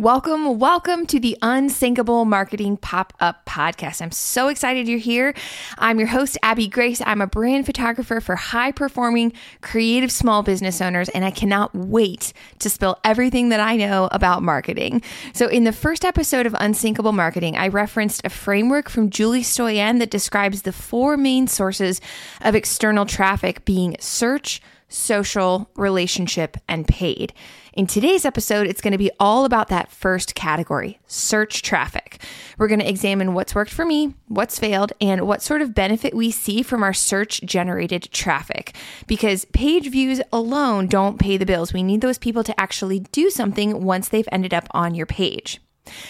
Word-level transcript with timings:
Welcome, 0.00 0.58
welcome 0.58 1.04
to 1.08 1.20
the 1.20 1.36
Unsinkable 1.42 2.24
Marketing 2.24 2.78
Pop 2.78 3.12
Up 3.20 3.44
Podcast. 3.44 4.00
I'm 4.00 4.12
so 4.12 4.48
excited 4.48 4.88
you're 4.88 4.98
here. 4.98 5.34
I'm 5.76 5.98
your 5.98 6.08
host, 6.08 6.38
Abby 6.42 6.68
Grace. 6.68 7.02
I'm 7.04 7.20
a 7.20 7.26
brand 7.26 7.66
photographer 7.66 8.22
for 8.22 8.34
high 8.34 8.72
performing, 8.72 9.34
creative 9.60 10.10
small 10.10 10.42
business 10.42 10.80
owners, 10.80 11.10
and 11.10 11.22
I 11.22 11.30
cannot 11.30 11.74
wait 11.74 12.32
to 12.60 12.70
spill 12.70 12.98
everything 13.04 13.50
that 13.50 13.60
I 13.60 13.76
know 13.76 14.08
about 14.10 14.42
marketing. 14.42 15.02
So, 15.34 15.48
in 15.48 15.64
the 15.64 15.70
first 15.70 16.06
episode 16.06 16.46
of 16.46 16.56
Unsinkable 16.58 17.12
Marketing, 17.12 17.58
I 17.58 17.68
referenced 17.68 18.22
a 18.24 18.30
framework 18.30 18.88
from 18.88 19.10
Julie 19.10 19.42
Stoian 19.42 19.98
that 19.98 20.10
describes 20.10 20.62
the 20.62 20.72
four 20.72 21.18
main 21.18 21.46
sources 21.46 22.00
of 22.40 22.54
external 22.54 23.04
traffic 23.04 23.66
being 23.66 23.96
search, 24.00 24.62
social, 24.88 25.68
relationship, 25.76 26.56
and 26.70 26.88
paid. 26.88 27.34
In 27.72 27.86
today's 27.86 28.24
episode, 28.24 28.66
it's 28.66 28.80
going 28.80 28.90
to 28.92 28.98
be 28.98 29.12
all 29.20 29.44
about 29.44 29.68
that 29.68 29.92
first 29.92 30.34
category 30.34 30.98
search 31.06 31.62
traffic. 31.62 32.20
We're 32.58 32.66
going 32.66 32.80
to 32.80 32.88
examine 32.88 33.32
what's 33.32 33.54
worked 33.54 33.70
for 33.70 33.84
me, 33.84 34.14
what's 34.26 34.58
failed, 34.58 34.92
and 35.00 35.20
what 35.20 35.40
sort 35.40 35.62
of 35.62 35.72
benefit 35.72 36.12
we 36.12 36.32
see 36.32 36.62
from 36.62 36.82
our 36.82 36.92
search 36.92 37.40
generated 37.42 38.10
traffic. 38.10 38.74
Because 39.06 39.44
page 39.46 39.88
views 39.88 40.20
alone 40.32 40.88
don't 40.88 41.20
pay 41.20 41.36
the 41.36 41.46
bills. 41.46 41.72
We 41.72 41.84
need 41.84 42.00
those 42.00 42.18
people 42.18 42.42
to 42.42 42.60
actually 42.60 43.00
do 43.12 43.30
something 43.30 43.84
once 43.84 44.08
they've 44.08 44.28
ended 44.32 44.52
up 44.52 44.66
on 44.72 44.96
your 44.96 45.06
page. 45.06 45.60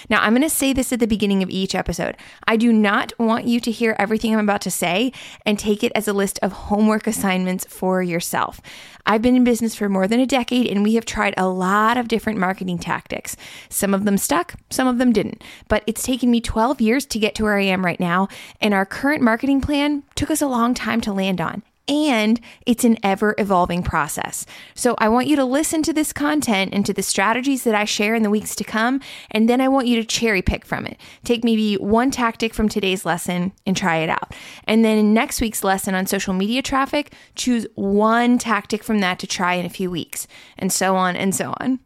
Now, 0.09 0.21
I'm 0.23 0.33
going 0.33 0.43
to 0.43 0.51
say 0.51 0.73
this 0.73 0.93
at 0.93 1.01
the 1.01 1.07
beginning 1.07 1.43
of 1.43 1.51
each 1.51 1.75
episode. 1.75 2.17
I 2.47 2.57
do 2.57 2.73
not 2.73 3.13
want 3.19 3.47
you 3.47 3.61
to 3.61 3.71
hear 3.71 3.97
everything 3.99 4.33
I'm 4.33 4.41
about 4.41 4.61
to 4.63 4.71
say 4.71 5.13
and 5.47 5.59
take 5.59 5.83
it 5.83 5.93
as 5.95 6.09
a 6.09 6.13
list 6.13 6.39
of 6.43 6.53
homework 6.53 7.07
assignments 7.07 7.65
for 7.67 8.03
yourself. 8.03 8.61
I've 9.07 9.23
been 9.23 9.37
in 9.37 9.45
business 9.45 9.75
for 9.75 9.89
more 9.89 10.07
than 10.07 10.21
a 10.21 10.27
decade 10.27 10.67
and 10.67 10.83
we 10.83 10.95
have 10.95 11.05
tried 11.05 11.35
a 11.37 11.49
lot 11.49 11.97
of 11.97 12.09
different 12.09 12.39
marketing 12.39 12.79
tactics. 12.79 13.37
Some 13.69 13.95
of 13.95 14.05
them 14.05 14.19
stuck, 14.19 14.55
some 14.71 14.87
of 14.87 14.99
them 14.99 15.13
didn't. 15.13 15.43
But 15.69 15.83
it's 15.87 16.03
taken 16.03 16.31
me 16.31 16.41
12 16.41 16.81
years 16.81 17.07
to 17.07 17.19
get 17.19 17.35
to 17.37 17.45
where 17.45 17.59
I 17.59 17.65
am 17.65 17.85
right 17.85 18.01
now, 18.01 18.29
and 18.61 18.75
our 18.75 18.87
current 18.87 19.23
marketing 19.23 19.61
plan 19.61 20.03
took 20.15 20.31
us 20.31 20.43
a 20.43 20.47
long 20.47 20.75
time 20.75 21.01
to 21.03 21.13
land 21.13 21.41
on 21.41 21.63
and 21.89 22.41
it's 22.67 22.85
an 22.85 22.97
ever 23.03 23.35
evolving 23.39 23.83
process. 23.83 24.47
So 24.75 24.95
I 24.99 25.09
want 25.09 25.27
you 25.27 25.37
to 25.37 25.45
listen 25.45 25.83
to 25.83 25.93
this 25.93 26.13
content 26.13 26.73
and 26.73 26.87
to 26.87 26.93
the 26.93 27.03
strategies 27.03 27.65
that 27.65 27.75
I 27.75 27.85
share 27.85 28.15
in 28.15 28.23
the 28.23 28.31
weeks 28.31 28.55
to 28.57 28.65
come, 28.65 29.01
and 29.31 29.49
then 29.49 29.61
I 29.61 29.69
want 29.69 29.87
you 29.87 29.97
to 29.97 30.05
cherry 30.05 30.43
pick 30.43 30.65
from 30.65 30.87
it. 30.87 30.99
Take 31.25 31.45
maybe 31.45 31.75
one 31.75 32.11
tactic 32.11 32.55
from 32.55 32.69
today's 32.69 33.05
lesson 33.05 33.53
and 33.67 33.77
try 33.77 33.97
it 33.97 34.09
out. 34.09 34.35
And 34.65 34.85
then 34.85 34.99
in 34.99 35.13
next 35.13 35.41
week's 35.41 35.65
lesson 35.65 35.95
on 35.95 36.07
social 36.07 36.35
media 36.35 36.63
traffic, 36.63 37.13
choose 37.35 37.67
one 37.75 38.39
tactic 38.39 38.85
from 38.85 39.01
that 39.01 39.19
to 39.19 39.27
try 39.27 39.55
in 39.55 39.67
a 39.67 39.71
few 39.71 39.91
weeks, 39.91 40.27
and 40.59 40.73
so 40.73 40.97
on 40.97 41.17
and 41.17 41.35
so 41.35 41.55
on. 41.61 41.81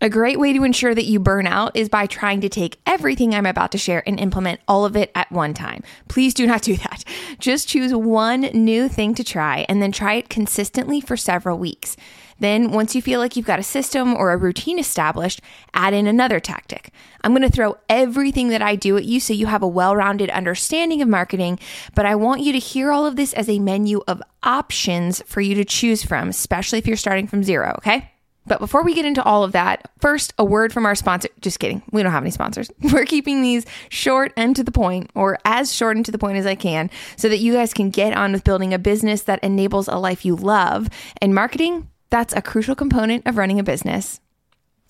A 0.00 0.08
great 0.08 0.38
way 0.38 0.52
to 0.52 0.62
ensure 0.62 0.94
that 0.94 1.06
you 1.06 1.18
burn 1.18 1.44
out 1.48 1.74
is 1.74 1.88
by 1.88 2.06
trying 2.06 2.40
to 2.42 2.48
take 2.48 2.78
everything 2.86 3.34
I'm 3.34 3.46
about 3.46 3.72
to 3.72 3.78
share 3.78 4.04
and 4.06 4.20
implement 4.20 4.60
all 4.68 4.84
of 4.84 4.96
it 4.96 5.10
at 5.16 5.32
one 5.32 5.54
time. 5.54 5.82
Please 6.06 6.34
do 6.34 6.46
not 6.46 6.62
do 6.62 6.76
that. 6.76 7.02
Just 7.40 7.66
choose 7.66 7.92
one 7.92 8.42
new 8.42 8.88
thing 8.88 9.12
to 9.16 9.24
try 9.24 9.66
and 9.68 9.82
then 9.82 9.90
try 9.90 10.14
it 10.14 10.28
consistently 10.28 11.00
for 11.00 11.16
several 11.16 11.58
weeks. 11.58 11.96
Then, 12.38 12.70
once 12.70 12.94
you 12.94 13.02
feel 13.02 13.18
like 13.18 13.34
you've 13.34 13.44
got 13.44 13.58
a 13.58 13.64
system 13.64 14.14
or 14.14 14.30
a 14.30 14.36
routine 14.36 14.78
established, 14.78 15.40
add 15.74 15.92
in 15.92 16.06
another 16.06 16.38
tactic. 16.38 16.92
I'm 17.24 17.32
going 17.32 17.42
to 17.42 17.50
throw 17.50 17.78
everything 17.88 18.50
that 18.50 18.62
I 18.62 18.76
do 18.76 18.96
at 18.96 19.04
you 19.04 19.18
so 19.18 19.32
you 19.32 19.46
have 19.46 19.64
a 19.64 19.66
well 19.66 19.96
rounded 19.96 20.30
understanding 20.30 21.02
of 21.02 21.08
marketing, 21.08 21.58
but 21.96 22.06
I 22.06 22.14
want 22.14 22.42
you 22.42 22.52
to 22.52 22.60
hear 22.60 22.92
all 22.92 23.04
of 23.04 23.16
this 23.16 23.32
as 23.32 23.48
a 23.48 23.58
menu 23.58 24.02
of 24.06 24.22
options 24.44 25.20
for 25.26 25.40
you 25.40 25.56
to 25.56 25.64
choose 25.64 26.04
from, 26.04 26.28
especially 26.28 26.78
if 26.78 26.86
you're 26.86 26.96
starting 26.96 27.26
from 27.26 27.42
zero, 27.42 27.74
okay? 27.78 28.12
But 28.48 28.58
before 28.58 28.82
we 28.82 28.94
get 28.94 29.04
into 29.04 29.22
all 29.22 29.44
of 29.44 29.52
that, 29.52 29.90
first, 30.00 30.32
a 30.38 30.44
word 30.44 30.72
from 30.72 30.86
our 30.86 30.94
sponsor. 30.94 31.28
Just 31.40 31.60
kidding. 31.60 31.82
We 31.92 32.02
don't 32.02 32.12
have 32.12 32.22
any 32.22 32.30
sponsors. 32.30 32.70
We're 32.92 33.04
keeping 33.04 33.42
these 33.42 33.66
short 33.88 34.32
and 34.36 34.56
to 34.56 34.64
the 34.64 34.72
point, 34.72 35.10
or 35.14 35.38
as 35.44 35.72
short 35.72 35.96
and 35.96 36.04
to 36.06 36.12
the 36.12 36.18
point 36.18 36.38
as 36.38 36.46
I 36.46 36.54
can, 36.54 36.90
so 37.16 37.28
that 37.28 37.38
you 37.38 37.52
guys 37.52 37.74
can 37.74 37.90
get 37.90 38.16
on 38.16 38.32
with 38.32 38.44
building 38.44 38.74
a 38.74 38.78
business 38.78 39.22
that 39.22 39.42
enables 39.42 39.88
a 39.88 39.96
life 39.96 40.24
you 40.24 40.34
love. 40.34 40.88
And 41.20 41.34
marketing, 41.34 41.88
that's 42.10 42.34
a 42.34 42.42
crucial 42.42 42.74
component 42.74 43.26
of 43.26 43.36
running 43.36 43.60
a 43.60 43.64
business. 43.64 44.20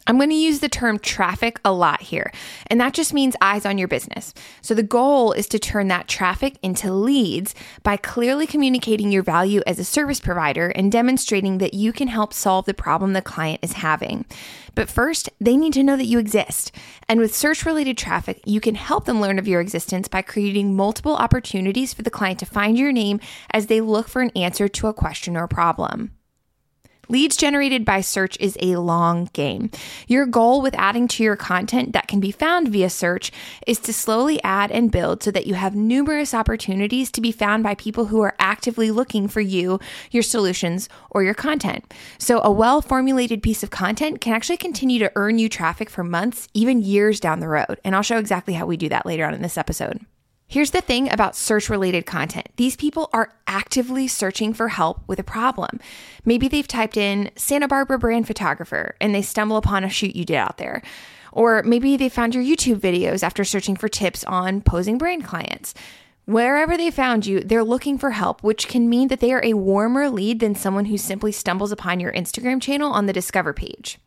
I'm 0.09 0.17
going 0.17 0.31
to 0.31 0.35
use 0.35 0.61
the 0.61 0.71
term 0.71 0.99
traffic 0.99 1.61
a 1.67 1.73
lot 1.73 2.01
here, 2.01 2.33
and 2.69 2.81
that 2.81 2.95
just 2.95 3.13
means 3.13 3.37
eyes 3.43 3.67
on 3.67 3.77
your 3.77 3.89
business. 3.89 4.33
So 4.63 4.73
the 4.73 4.83
goal 4.83 5.33
is 5.33 5.47
to 5.49 5.59
turn 5.59 5.89
that 5.89 6.09
traffic 6.09 6.59
into 6.63 6.91
leads 6.91 7.55
by 7.83 7.99
clearly 7.99 8.47
communicating 8.47 9.13
your 9.13 9.23
value 9.23 9.61
as 9.67 9.79
a 9.79 9.85
service 9.85 10.19
provider 10.19 10.69
and 10.71 10.91
demonstrating 10.91 11.59
that 11.59 11.75
you 11.75 11.93
can 11.93 12.09
help 12.09 12.33
solve 12.33 12.65
the 12.65 12.73
problem 12.73 13.13
the 13.13 13.21
client 13.21 13.61
is 13.63 13.75
having. 13.75 14.25
But 14.75 14.89
first, 14.89 15.29
they 15.41 15.59
need 15.59 15.75
to 15.75 15.83
know 15.83 15.97
that 15.99 16.07
you 16.07 16.19
exist. 16.19 16.73
And 17.07 17.21
with 17.21 17.35
search 17.35 17.67
related 17.67 17.99
traffic, 17.99 18.41
you 18.47 18.63
can 18.63 18.77
help 18.77 19.05
them 19.05 19.21
learn 19.21 19.39
of 19.39 19.47
your 19.47 19.61
existence 19.61 20.09
by 20.09 20.23
creating 20.23 20.75
multiple 20.75 21.17
opportunities 21.17 21.93
for 21.93 22.01
the 22.01 22.11
client 22.11 22.39
to 22.39 22.47
find 22.47 22.79
your 22.79 22.93
name 22.93 23.21
as 23.51 23.67
they 23.67 23.83
look 23.83 24.09
for 24.09 24.23
an 24.23 24.31
answer 24.35 24.69
to 24.69 24.87
a 24.87 24.95
question 24.95 25.37
or 25.37 25.47
problem. 25.47 26.13
Leads 27.11 27.37
generated 27.37 27.87
by 27.87 28.03
search 28.03 28.37
is 28.39 28.59
a 28.61 28.77
long 28.77 29.31
game. 29.33 29.71
Your 30.09 30.27
goal 30.27 30.61
with 30.61 30.75
adding 30.75 31.09
to 31.09 31.23
your 31.23 31.37
content 31.37 31.95
that 31.95 32.07
can 32.07 32.21
be 32.21 32.31
found 32.31 32.69
via 32.69 32.91
search 32.91 33.33
is 33.67 33.79
to 33.81 33.95
slowly 33.95 34.43
add 34.45 34.71
and 34.71 34.93
build 34.93 35.23
so 35.23 35.31
that 35.31 35.47
you 35.47 35.55
have 35.55 35.75
numerous 35.75 36.35
opportunities 36.35 37.11
to 37.13 37.23
be 37.23 37.33
found 37.33 37.63
by 37.63 37.75
people 37.75 38.07
who 38.07 38.21
are 38.21 38.37
actively 38.39 38.91
looking 38.91 39.27
for 39.27 39.41
you, 39.41 39.81
your 40.11 40.23
solutions, 40.23 40.91
or 41.11 41.23
your 41.23 41.33
content. 41.33 41.95
So, 42.19 42.43
a 42.43 42.51
well 42.51 42.83
formulated 42.83 43.43
piece 43.43 43.63
of 43.63 43.71
content 43.71 44.21
can 44.21 44.35
actually 44.35 44.59
continue 44.59 44.99
to 44.99 45.13
earn 45.17 45.39
you 45.39 45.49
traffic 45.49 45.89
for 45.89 46.05
months, 46.05 46.47
even 46.53 46.83
years 46.83 47.21
down 47.21 47.41
the 47.41 47.49
road. 47.49 47.81
And 47.85 47.95
I'll 47.95 48.03
show 48.03 48.19
exactly 48.19 48.53
how 48.53 48.67
we 48.67 48.77
do 48.77 48.91
that 48.91 49.07
later 49.07 49.25
on 49.25 49.33
in 49.33 49.41
this 49.41 49.57
episode. 49.57 50.05
Here's 50.51 50.71
the 50.71 50.81
thing 50.81 51.13
about 51.13 51.37
search 51.37 51.69
related 51.69 52.07
content 52.07 52.49
these 52.57 52.75
people 52.75 53.11
are 53.13 53.35
actively 53.47 54.09
searching 54.09 54.55
for 54.55 54.69
help 54.69 55.07
with 55.07 55.19
a 55.19 55.23
problem. 55.23 55.79
Maybe 56.25 56.49
they've 56.49 56.67
typed 56.67 56.97
in 56.97 57.31
Santa 57.37 57.69
Barbara 57.69 57.99
brand 57.99 58.27
photographer 58.27 58.97
and 58.99 59.15
they 59.15 59.21
stumble 59.21 59.59
upon 59.59 59.85
a 59.85 59.91
shoot 59.91 60.17
you 60.17 60.25
did 60.25 60.37
out 60.37 60.57
there. 60.57 60.81
Or 61.33 61.63
maybe 61.65 61.99
they 61.99 62.09
found 62.09 62.35
your 62.35 62.43
YouTube 62.43 62.81
videos 62.81 63.23
after 63.23 63.45
searching 63.45 63.77
for 63.77 63.89
tips 63.91 64.25
on 64.25 64.63
posing 64.63 64.97
brand 64.97 65.25
clients. 65.25 65.75
Wherever 66.25 66.79
they 66.79 66.91
found 66.91 67.27
you, 67.27 67.41
they're 67.41 67.63
looking 67.63 67.99
for 67.99 68.13
help, 68.13 68.43
which 68.43 68.69
can 68.69 68.89
mean 68.89 69.09
that 69.09 69.21
they 69.21 69.35
are 69.35 69.45
a 69.45 69.53
warmer 69.53 70.09
lead 70.09 70.41
than 70.41 70.55
someone 70.55 70.87
who 70.87 70.97
simply 70.97 71.31
stumbles 71.31 71.73
upon 71.73 72.01
your 72.01 72.13
Instagram 72.13 72.61
channel 72.61 72.91
on 72.91 73.05
the 73.05 73.13
Discover 73.13 73.53
page. 73.53 73.99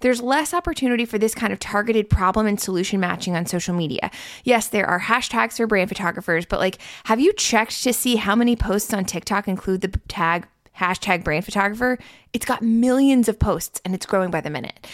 There's 0.00 0.22
less 0.22 0.54
opportunity 0.54 1.04
for 1.04 1.18
this 1.18 1.34
kind 1.34 1.52
of 1.52 1.58
targeted 1.58 2.10
problem 2.10 2.46
and 2.46 2.60
solution 2.60 3.00
matching 3.00 3.36
on 3.36 3.46
social 3.46 3.74
media. 3.74 4.10
Yes, 4.44 4.68
there 4.68 4.86
are 4.86 5.00
hashtags 5.00 5.56
for 5.56 5.66
brand 5.66 5.88
photographers, 5.88 6.46
but 6.46 6.60
like, 6.60 6.78
have 7.04 7.20
you 7.20 7.32
checked 7.32 7.82
to 7.82 7.92
see 7.92 8.16
how 8.16 8.34
many 8.34 8.56
posts 8.56 8.92
on 8.92 9.04
TikTok 9.04 9.48
include 9.48 9.80
the 9.80 9.88
tag 10.08 10.46
hashtag 10.78 11.24
brand 11.24 11.44
photographer? 11.44 11.98
It's 12.32 12.44
got 12.46 12.62
millions 12.62 13.28
of 13.28 13.38
posts 13.38 13.80
and 13.84 13.94
it's 13.94 14.06
growing 14.06 14.30
by 14.30 14.40
the 14.40 14.50
minute. 14.50 14.86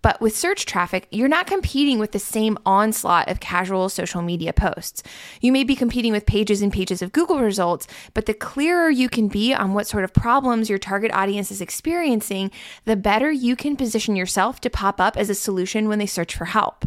But 0.00 0.20
with 0.20 0.36
search 0.36 0.64
traffic, 0.64 1.08
you're 1.10 1.28
not 1.28 1.46
competing 1.46 1.98
with 1.98 2.12
the 2.12 2.18
same 2.18 2.56
onslaught 2.64 3.28
of 3.28 3.40
casual 3.40 3.88
social 3.88 4.22
media 4.22 4.52
posts. 4.52 5.02
You 5.40 5.50
may 5.50 5.64
be 5.64 5.74
competing 5.74 6.12
with 6.12 6.26
pages 6.26 6.62
and 6.62 6.72
pages 6.72 7.02
of 7.02 7.12
Google 7.12 7.40
results, 7.40 7.86
but 8.14 8.26
the 8.26 8.34
clearer 8.34 8.90
you 8.90 9.08
can 9.08 9.28
be 9.28 9.52
on 9.52 9.74
what 9.74 9.86
sort 9.86 10.04
of 10.04 10.14
problems 10.14 10.70
your 10.70 10.78
target 10.78 11.12
audience 11.12 11.50
is 11.50 11.60
experiencing, 11.60 12.50
the 12.84 12.96
better 12.96 13.30
you 13.30 13.56
can 13.56 13.76
position 13.76 14.14
yourself 14.14 14.60
to 14.60 14.70
pop 14.70 15.00
up 15.00 15.16
as 15.16 15.30
a 15.30 15.34
solution 15.34 15.88
when 15.88 15.98
they 15.98 16.06
search 16.06 16.34
for 16.34 16.46
help. 16.46 16.84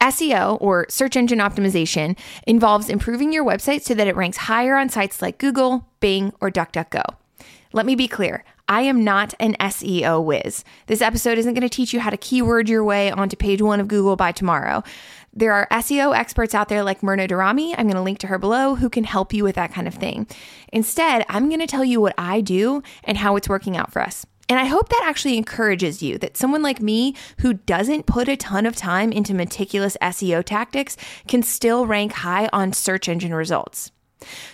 SEO 0.00 0.56
or 0.60 0.86
search 0.88 1.14
engine 1.14 1.40
optimization 1.40 2.18
involves 2.46 2.88
improving 2.88 3.32
your 3.32 3.44
website 3.44 3.82
so 3.82 3.94
that 3.94 4.08
it 4.08 4.16
ranks 4.16 4.38
higher 4.38 4.76
on 4.76 4.88
sites 4.88 5.20
like 5.20 5.38
Google, 5.38 5.86
Bing, 6.00 6.32
or 6.40 6.50
DuckDuckGo. 6.50 7.04
Let 7.72 7.86
me 7.86 7.94
be 7.94 8.08
clear. 8.08 8.42
I 8.70 8.82
am 8.82 9.02
not 9.02 9.34
an 9.40 9.56
SEO 9.58 10.24
whiz. 10.24 10.62
This 10.86 11.02
episode 11.02 11.38
isn't 11.38 11.54
going 11.54 11.68
to 11.68 11.68
teach 11.68 11.92
you 11.92 11.98
how 11.98 12.08
to 12.08 12.16
keyword 12.16 12.68
your 12.68 12.84
way 12.84 13.10
onto 13.10 13.34
page 13.34 13.60
one 13.60 13.80
of 13.80 13.88
Google 13.88 14.14
by 14.14 14.30
tomorrow. 14.30 14.84
There 15.34 15.52
are 15.52 15.66
SEO 15.72 16.16
experts 16.16 16.54
out 16.54 16.68
there 16.68 16.84
like 16.84 17.02
Myrna 17.02 17.26
Daramy, 17.26 17.74
I'm 17.76 17.86
going 17.86 17.96
to 17.96 18.00
link 18.00 18.20
to 18.20 18.28
her 18.28 18.38
below, 18.38 18.76
who 18.76 18.88
can 18.88 19.02
help 19.02 19.32
you 19.32 19.42
with 19.42 19.56
that 19.56 19.72
kind 19.72 19.88
of 19.88 19.94
thing. 19.94 20.28
Instead, 20.72 21.26
I'm 21.28 21.48
going 21.48 21.58
to 21.58 21.66
tell 21.66 21.84
you 21.84 22.00
what 22.00 22.14
I 22.16 22.40
do 22.40 22.84
and 23.02 23.18
how 23.18 23.34
it's 23.34 23.48
working 23.48 23.76
out 23.76 23.92
for 23.92 24.02
us. 24.02 24.24
And 24.48 24.60
I 24.60 24.66
hope 24.66 24.88
that 24.88 25.04
actually 25.04 25.36
encourages 25.36 26.00
you 26.00 26.16
that 26.18 26.36
someone 26.36 26.62
like 26.62 26.80
me 26.80 27.16
who 27.40 27.54
doesn't 27.54 28.06
put 28.06 28.28
a 28.28 28.36
ton 28.36 28.66
of 28.66 28.76
time 28.76 29.10
into 29.10 29.34
meticulous 29.34 29.96
SEO 30.00 30.44
tactics 30.44 30.96
can 31.26 31.42
still 31.42 31.86
rank 31.86 32.12
high 32.12 32.48
on 32.52 32.72
search 32.72 33.08
engine 33.08 33.34
results. 33.34 33.90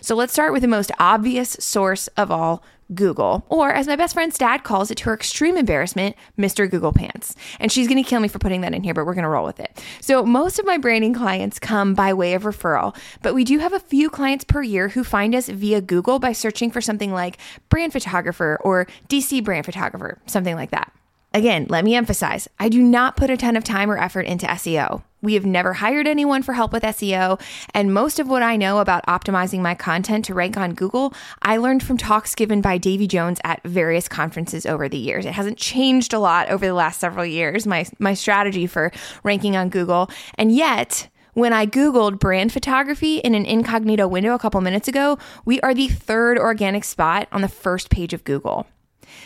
So 0.00 0.14
let's 0.14 0.32
start 0.32 0.52
with 0.52 0.62
the 0.62 0.68
most 0.68 0.92
obvious 0.98 1.50
source 1.60 2.06
of 2.08 2.30
all 2.30 2.62
Google, 2.94 3.44
or 3.48 3.72
as 3.72 3.86
my 3.86 3.96
best 3.96 4.14
friend's 4.14 4.38
dad 4.38 4.64
calls 4.64 4.90
it 4.90 4.96
to 4.96 5.04
her 5.04 5.14
extreme 5.14 5.56
embarrassment, 5.56 6.16
Mr. 6.38 6.70
Google 6.70 6.92
Pants. 6.92 7.34
And 7.58 7.72
she's 7.72 7.88
going 7.88 8.02
to 8.02 8.08
kill 8.08 8.20
me 8.20 8.28
for 8.28 8.38
putting 8.38 8.60
that 8.60 8.74
in 8.74 8.82
here, 8.82 8.94
but 8.94 9.06
we're 9.06 9.14
going 9.14 9.24
to 9.24 9.28
roll 9.28 9.46
with 9.46 9.60
it. 9.60 9.82
So, 10.00 10.24
most 10.24 10.58
of 10.58 10.66
my 10.66 10.78
branding 10.78 11.14
clients 11.14 11.58
come 11.58 11.94
by 11.94 12.14
way 12.14 12.34
of 12.34 12.44
referral, 12.44 12.96
but 13.22 13.34
we 13.34 13.44
do 13.44 13.58
have 13.58 13.72
a 13.72 13.80
few 13.80 14.10
clients 14.10 14.44
per 14.44 14.62
year 14.62 14.88
who 14.88 15.04
find 15.04 15.34
us 15.34 15.48
via 15.48 15.80
Google 15.80 16.18
by 16.18 16.32
searching 16.32 16.70
for 16.70 16.80
something 16.80 17.12
like 17.12 17.38
brand 17.68 17.92
photographer 17.92 18.58
or 18.62 18.86
DC 19.08 19.42
brand 19.42 19.66
photographer, 19.66 20.18
something 20.26 20.54
like 20.54 20.70
that. 20.70 20.92
Again, 21.34 21.66
let 21.68 21.84
me 21.84 21.94
emphasize 21.94 22.48
I 22.58 22.70
do 22.70 22.80
not 22.80 23.16
put 23.16 23.28
a 23.28 23.36
ton 23.36 23.56
of 23.56 23.64
time 23.64 23.90
or 23.90 23.98
effort 23.98 24.22
into 24.22 24.46
SEO. 24.46 25.02
We 25.26 25.34
have 25.34 25.44
never 25.44 25.72
hired 25.72 26.06
anyone 26.06 26.44
for 26.44 26.52
help 26.52 26.72
with 26.72 26.84
SEO. 26.84 27.40
And 27.74 27.92
most 27.92 28.20
of 28.20 28.28
what 28.28 28.44
I 28.44 28.56
know 28.56 28.78
about 28.78 29.04
optimizing 29.06 29.58
my 29.58 29.74
content 29.74 30.24
to 30.26 30.34
rank 30.34 30.56
on 30.56 30.72
Google, 30.72 31.12
I 31.42 31.56
learned 31.56 31.82
from 31.82 31.96
talks 31.96 32.36
given 32.36 32.60
by 32.60 32.78
Davey 32.78 33.08
Jones 33.08 33.40
at 33.42 33.60
various 33.64 34.06
conferences 34.06 34.66
over 34.66 34.88
the 34.88 34.96
years. 34.96 35.26
It 35.26 35.32
hasn't 35.32 35.58
changed 35.58 36.12
a 36.12 36.20
lot 36.20 36.48
over 36.48 36.64
the 36.64 36.74
last 36.74 37.00
several 37.00 37.26
years, 37.26 37.66
my, 37.66 37.86
my 37.98 38.14
strategy 38.14 38.68
for 38.68 38.92
ranking 39.24 39.56
on 39.56 39.68
Google. 39.68 40.08
And 40.38 40.52
yet, 40.52 41.08
when 41.34 41.52
I 41.52 41.66
Googled 41.66 42.20
brand 42.20 42.52
photography 42.52 43.16
in 43.16 43.34
an 43.34 43.46
incognito 43.46 44.06
window 44.06 44.32
a 44.32 44.38
couple 44.38 44.60
minutes 44.60 44.86
ago, 44.86 45.18
we 45.44 45.60
are 45.62 45.74
the 45.74 45.88
third 45.88 46.38
organic 46.38 46.84
spot 46.84 47.26
on 47.32 47.40
the 47.40 47.48
first 47.48 47.90
page 47.90 48.12
of 48.12 48.22
Google. 48.22 48.68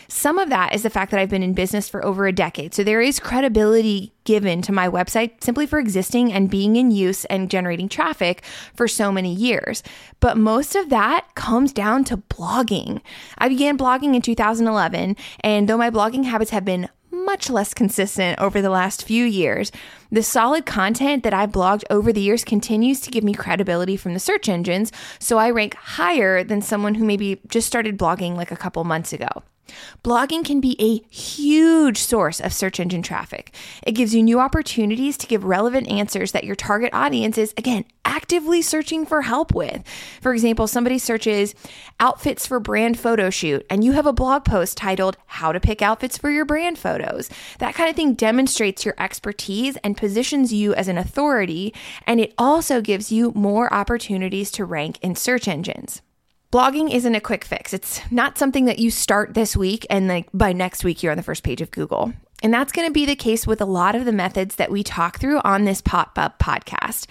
Some 0.07 0.37
of 0.37 0.49
that 0.49 0.73
is 0.73 0.83
the 0.83 0.89
fact 0.89 1.11
that 1.11 1.19
I've 1.19 1.29
been 1.29 1.43
in 1.43 1.53
business 1.53 1.89
for 1.89 2.03
over 2.05 2.27
a 2.27 2.31
decade. 2.31 2.73
So 2.73 2.83
there 2.83 3.01
is 3.01 3.19
credibility 3.19 4.13
given 4.23 4.61
to 4.61 4.71
my 4.71 4.87
website 4.87 5.43
simply 5.43 5.65
for 5.65 5.79
existing 5.79 6.31
and 6.31 6.49
being 6.49 6.75
in 6.75 6.91
use 6.91 7.25
and 7.25 7.49
generating 7.49 7.89
traffic 7.89 8.43
for 8.75 8.87
so 8.87 9.11
many 9.11 9.33
years. 9.33 9.83
But 10.19 10.37
most 10.37 10.75
of 10.75 10.89
that 10.89 11.33
comes 11.35 11.73
down 11.73 12.03
to 12.05 12.17
blogging. 12.17 13.01
I 13.37 13.49
began 13.49 13.77
blogging 13.77 14.15
in 14.15 14.21
2011, 14.21 15.15
and 15.41 15.67
though 15.67 15.77
my 15.77 15.89
blogging 15.89 16.25
habits 16.25 16.51
have 16.51 16.65
been 16.65 16.89
much 17.11 17.49
less 17.49 17.73
consistent 17.73 18.39
over 18.39 18.61
the 18.61 18.69
last 18.69 19.05
few 19.05 19.25
years. 19.25 19.71
The 20.11 20.23
solid 20.23 20.65
content 20.65 21.23
that 21.23 21.33
I've 21.33 21.51
blogged 21.51 21.83
over 21.89 22.11
the 22.11 22.21
years 22.21 22.43
continues 22.43 22.99
to 23.01 23.11
give 23.11 23.23
me 23.23 23.33
credibility 23.33 23.97
from 23.97 24.13
the 24.13 24.19
search 24.19 24.49
engines, 24.49 24.91
so 25.19 25.37
I 25.37 25.49
rank 25.49 25.75
higher 25.75 26.43
than 26.43 26.61
someone 26.61 26.95
who 26.95 27.05
maybe 27.05 27.39
just 27.47 27.67
started 27.67 27.97
blogging 27.97 28.35
like 28.35 28.51
a 28.51 28.57
couple 28.57 28.83
months 28.83 29.13
ago. 29.13 29.43
Blogging 30.03 30.45
can 30.45 30.59
be 30.59 30.75
a 30.79 31.05
huge 31.13 31.97
source 31.97 32.39
of 32.39 32.53
search 32.53 32.79
engine 32.79 33.01
traffic. 33.01 33.53
It 33.83 33.93
gives 33.93 34.13
you 34.13 34.23
new 34.23 34.39
opportunities 34.39 35.17
to 35.17 35.27
give 35.27 35.43
relevant 35.43 35.89
answers 35.89 36.31
that 36.31 36.43
your 36.43 36.55
target 36.55 36.93
audience 36.93 37.37
is, 37.37 37.53
again, 37.57 37.85
actively 38.03 38.61
searching 38.61 39.05
for 39.05 39.21
help 39.21 39.53
with. 39.53 39.83
For 40.21 40.33
example, 40.33 40.67
somebody 40.67 40.97
searches 40.97 41.53
outfits 41.99 42.45
for 42.45 42.59
brand 42.59 42.99
photo 42.99 43.29
shoot, 43.29 43.65
and 43.69 43.83
you 43.83 43.91
have 43.93 44.05
a 44.05 44.13
blog 44.13 44.43
post 44.43 44.77
titled 44.77 45.17
How 45.27 45.51
to 45.51 45.59
Pick 45.59 45.81
Outfits 45.81 46.17
for 46.17 46.29
Your 46.29 46.45
Brand 46.45 46.77
Photos. 46.77 47.29
That 47.59 47.75
kind 47.75 47.89
of 47.89 47.95
thing 47.95 48.13
demonstrates 48.13 48.85
your 48.85 48.95
expertise 48.97 49.77
and 49.83 49.95
positions 49.95 50.51
you 50.51 50.73
as 50.73 50.87
an 50.87 50.97
authority, 50.97 51.73
and 52.05 52.19
it 52.19 52.33
also 52.37 52.81
gives 52.81 53.11
you 53.11 53.31
more 53.35 53.73
opportunities 53.73 54.51
to 54.51 54.65
rank 54.65 54.97
in 55.01 55.15
search 55.15 55.47
engines. 55.47 56.01
Blogging 56.51 56.93
isn't 56.93 57.15
a 57.15 57.21
quick 57.21 57.45
fix. 57.45 57.73
It's 57.73 58.01
not 58.11 58.37
something 58.37 58.65
that 58.65 58.77
you 58.77 58.91
start 58.91 59.33
this 59.33 59.55
week 59.55 59.87
and 59.89 60.09
like 60.09 60.27
by 60.33 60.51
next 60.51 60.83
week 60.83 61.01
you're 61.01 61.11
on 61.11 61.17
the 61.17 61.23
first 61.23 61.43
page 61.43 61.61
of 61.61 61.71
Google. 61.71 62.11
And 62.43 62.53
that's 62.53 62.73
going 62.73 62.87
to 62.87 62.93
be 62.93 63.05
the 63.05 63.15
case 63.15 63.47
with 63.47 63.61
a 63.61 63.65
lot 63.65 63.95
of 63.95 64.03
the 64.03 64.11
methods 64.11 64.55
that 64.55 64.69
we 64.69 64.83
talk 64.83 65.17
through 65.17 65.39
on 65.45 65.63
this 65.63 65.79
pop 65.79 66.17
up 66.17 66.39
podcast. 66.39 67.05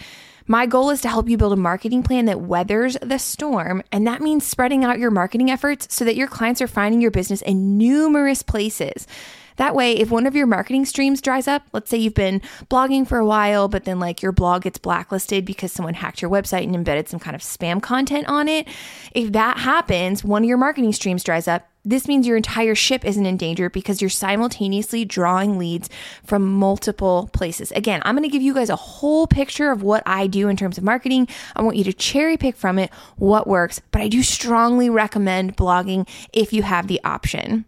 My 0.46 0.66
goal 0.66 0.90
is 0.90 1.00
to 1.02 1.08
help 1.08 1.28
you 1.28 1.38
build 1.38 1.54
a 1.54 1.56
marketing 1.56 2.02
plan 2.02 2.26
that 2.26 2.40
weathers 2.40 2.98
the 3.00 3.18
storm, 3.18 3.84
and 3.92 4.06
that 4.06 4.20
means 4.20 4.44
spreading 4.44 4.84
out 4.84 4.98
your 4.98 5.12
marketing 5.12 5.50
efforts 5.50 5.94
so 5.94 6.04
that 6.04 6.16
your 6.16 6.26
clients 6.26 6.60
are 6.60 6.66
finding 6.66 7.00
your 7.00 7.12
business 7.12 7.40
in 7.40 7.78
numerous 7.78 8.42
places. 8.42 9.06
That 9.60 9.74
way, 9.74 9.92
if 9.92 10.10
one 10.10 10.26
of 10.26 10.34
your 10.34 10.46
marketing 10.46 10.86
streams 10.86 11.20
dries 11.20 11.46
up, 11.46 11.64
let's 11.74 11.90
say 11.90 11.98
you've 11.98 12.14
been 12.14 12.40
blogging 12.70 13.06
for 13.06 13.18
a 13.18 13.26
while, 13.26 13.68
but 13.68 13.84
then 13.84 14.00
like 14.00 14.22
your 14.22 14.32
blog 14.32 14.62
gets 14.62 14.78
blacklisted 14.78 15.44
because 15.44 15.70
someone 15.70 15.92
hacked 15.92 16.22
your 16.22 16.30
website 16.30 16.62
and 16.62 16.74
embedded 16.74 17.10
some 17.10 17.20
kind 17.20 17.34
of 17.34 17.42
spam 17.42 17.82
content 17.82 18.26
on 18.26 18.48
it. 18.48 18.66
If 19.12 19.32
that 19.32 19.58
happens, 19.58 20.24
one 20.24 20.44
of 20.44 20.48
your 20.48 20.56
marketing 20.56 20.94
streams 20.94 21.22
dries 21.22 21.46
up, 21.46 21.68
this 21.84 22.08
means 22.08 22.26
your 22.26 22.38
entire 22.38 22.74
ship 22.74 23.04
isn't 23.04 23.26
in 23.26 23.36
danger 23.36 23.68
because 23.68 24.00
you're 24.00 24.08
simultaneously 24.08 25.04
drawing 25.04 25.58
leads 25.58 25.90
from 26.24 26.46
multiple 26.46 27.28
places. 27.34 27.70
Again, 27.72 28.00
I'm 28.06 28.16
going 28.16 28.26
to 28.26 28.32
give 28.32 28.40
you 28.40 28.54
guys 28.54 28.70
a 28.70 28.76
whole 28.76 29.26
picture 29.26 29.70
of 29.70 29.82
what 29.82 30.02
I 30.06 30.26
do 30.26 30.48
in 30.48 30.56
terms 30.56 30.78
of 30.78 30.84
marketing. 30.84 31.28
I 31.54 31.60
want 31.60 31.76
you 31.76 31.84
to 31.84 31.92
cherry 31.92 32.38
pick 32.38 32.56
from 32.56 32.78
it 32.78 32.90
what 33.16 33.46
works, 33.46 33.82
but 33.90 34.00
I 34.00 34.08
do 34.08 34.22
strongly 34.22 34.88
recommend 34.88 35.54
blogging 35.54 36.08
if 36.32 36.54
you 36.54 36.62
have 36.62 36.86
the 36.86 37.00
option 37.04 37.66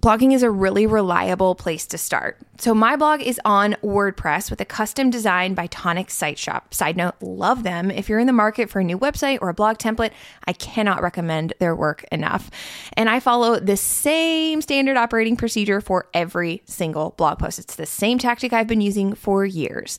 blogging 0.00 0.32
is 0.32 0.42
a 0.42 0.50
really 0.50 0.86
reliable 0.86 1.54
place 1.54 1.86
to 1.86 1.98
start. 1.98 2.38
So, 2.58 2.74
my 2.74 2.96
blog 2.96 3.20
is 3.20 3.40
on 3.44 3.74
WordPress 3.82 4.50
with 4.50 4.60
a 4.60 4.64
custom 4.64 5.10
design 5.10 5.54
by 5.54 5.66
Tonic 5.66 6.10
Site 6.10 6.38
Shop. 6.38 6.72
Side 6.72 6.96
note, 6.96 7.14
love 7.20 7.62
them. 7.62 7.90
If 7.90 8.08
you're 8.08 8.18
in 8.18 8.26
the 8.26 8.32
market 8.32 8.70
for 8.70 8.80
a 8.80 8.84
new 8.84 8.98
website 8.98 9.38
or 9.40 9.48
a 9.48 9.54
blog 9.54 9.78
template, 9.78 10.12
I 10.46 10.52
cannot 10.52 11.02
recommend 11.02 11.54
their 11.58 11.74
work 11.74 12.04
enough. 12.12 12.50
And 12.94 13.08
I 13.08 13.20
follow 13.20 13.58
the 13.58 13.76
same 13.76 14.62
standard 14.62 14.96
operating 14.96 15.36
procedure 15.36 15.80
for 15.80 16.08
every 16.14 16.62
single 16.66 17.10
blog 17.16 17.38
post. 17.38 17.58
It's 17.58 17.76
the 17.76 17.86
same 17.86 18.18
tactic 18.18 18.52
I've 18.52 18.66
been 18.66 18.80
using 18.80 19.14
for 19.14 19.44
years. 19.44 19.98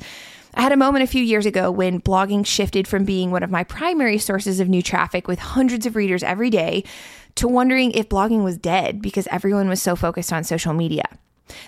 I 0.54 0.62
had 0.62 0.74
a 0.74 0.78
moment 0.78 1.04
a 1.04 1.08
few 1.08 1.24
years 1.24 1.46
ago 1.46 1.72
when 1.72 2.02
blogging 2.02 2.46
shifted 2.46 2.88
from 2.88 3.06
being 3.06 3.32
one 3.32 3.44
of 3.44 3.50
my 3.50 3.64
primary 3.64 4.18
sources 4.18 4.60
of 4.60 4.68
new 4.68 4.82
traffic 4.82 5.28
with 5.28 5.40
hundreds 5.40 5.86
of 5.86 5.96
readers 5.96 6.24
every 6.24 6.50
day 6.50 6.84
to 7.36 7.48
wondering 7.48 7.92
if 7.92 8.10
blogging 8.10 8.44
was 8.44 8.58
dead 8.58 9.02
because 9.02 9.28
everyone 9.32 9.70
was 9.70 9.82
so 9.82 9.96
focused 9.96 10.32
on 10.34 10.44
social 10.44 10.74
media. 10.74 11.06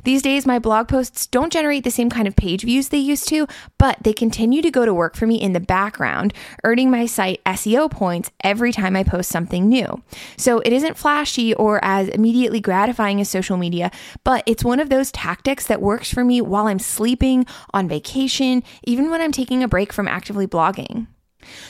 These 0.04 0.21
days, 0.21 0.45
my 0.45 0.60
blog 0.60 0.88
posts 0.88 1.27
don't 1.27 1.51
generate 1.51 1.83
the 1.83 1.92
same 1.92 2.10
kind 2.10 2.27
of 2.27 2.36
page 2.36 2.63
views 2.63 2.89
they 2.89 2.98
used 2.98 3.27
to, 3.30 3.48
but 3.77 3.98
they 4.01 4.13
continue 4.13 4.62
to 4.62 4.71
go 4.71 4.86
to 4.86 4.94
work 4.94 5.15
for 5.15 5.27
me 5.27 5.42
in 5.42 5.54
the 5.54 5.60
background, 5.60 6.33
earning 6.63 6.89
my 6.92 7.06
site 7.06 7.44
SEO 7.45 7.89
points 7.89 8.31
every 8.44 8.71
time 8.71 8.95
I 8.95 9.04
post 9.04 9.30
something 9.30 9.68
new. 9.68 10.01
So 10.38 10.60
it 10.60 10.74
isn't 10.74 10.98
flashy 10.98 11.54
or 11.54 11.83
as 11.83 12.10
immediately 12.10 12.60
gratifying 12.60 13.21
as 13.21 13.30
social 13.30 13.57
media, 13.57 13.92
but 14.24 14.44
it's 14.45 14.63
one 14.63 14.80
of 14.80 14.89
those 14.89 15.12
tactics 15.12 15.68
that 15.68 15.81
works 15.81 16.13
for 16.13 16.24
me 16.24 16.42
while 16.42 16.68
I'm 16.68 16.80
sleeping, 16.80 17.45
on 17.74 17.88
vacation, 17.88 18.63
even 18.83 19.10
when 19.10 19.21
I'm 19.21 19.31
taking 19.31 19.63
a 19.63 19.68
break 19.68 19.92
from 19.92 20.07
actively 20.07 20.48
blogging. 20.48 21.07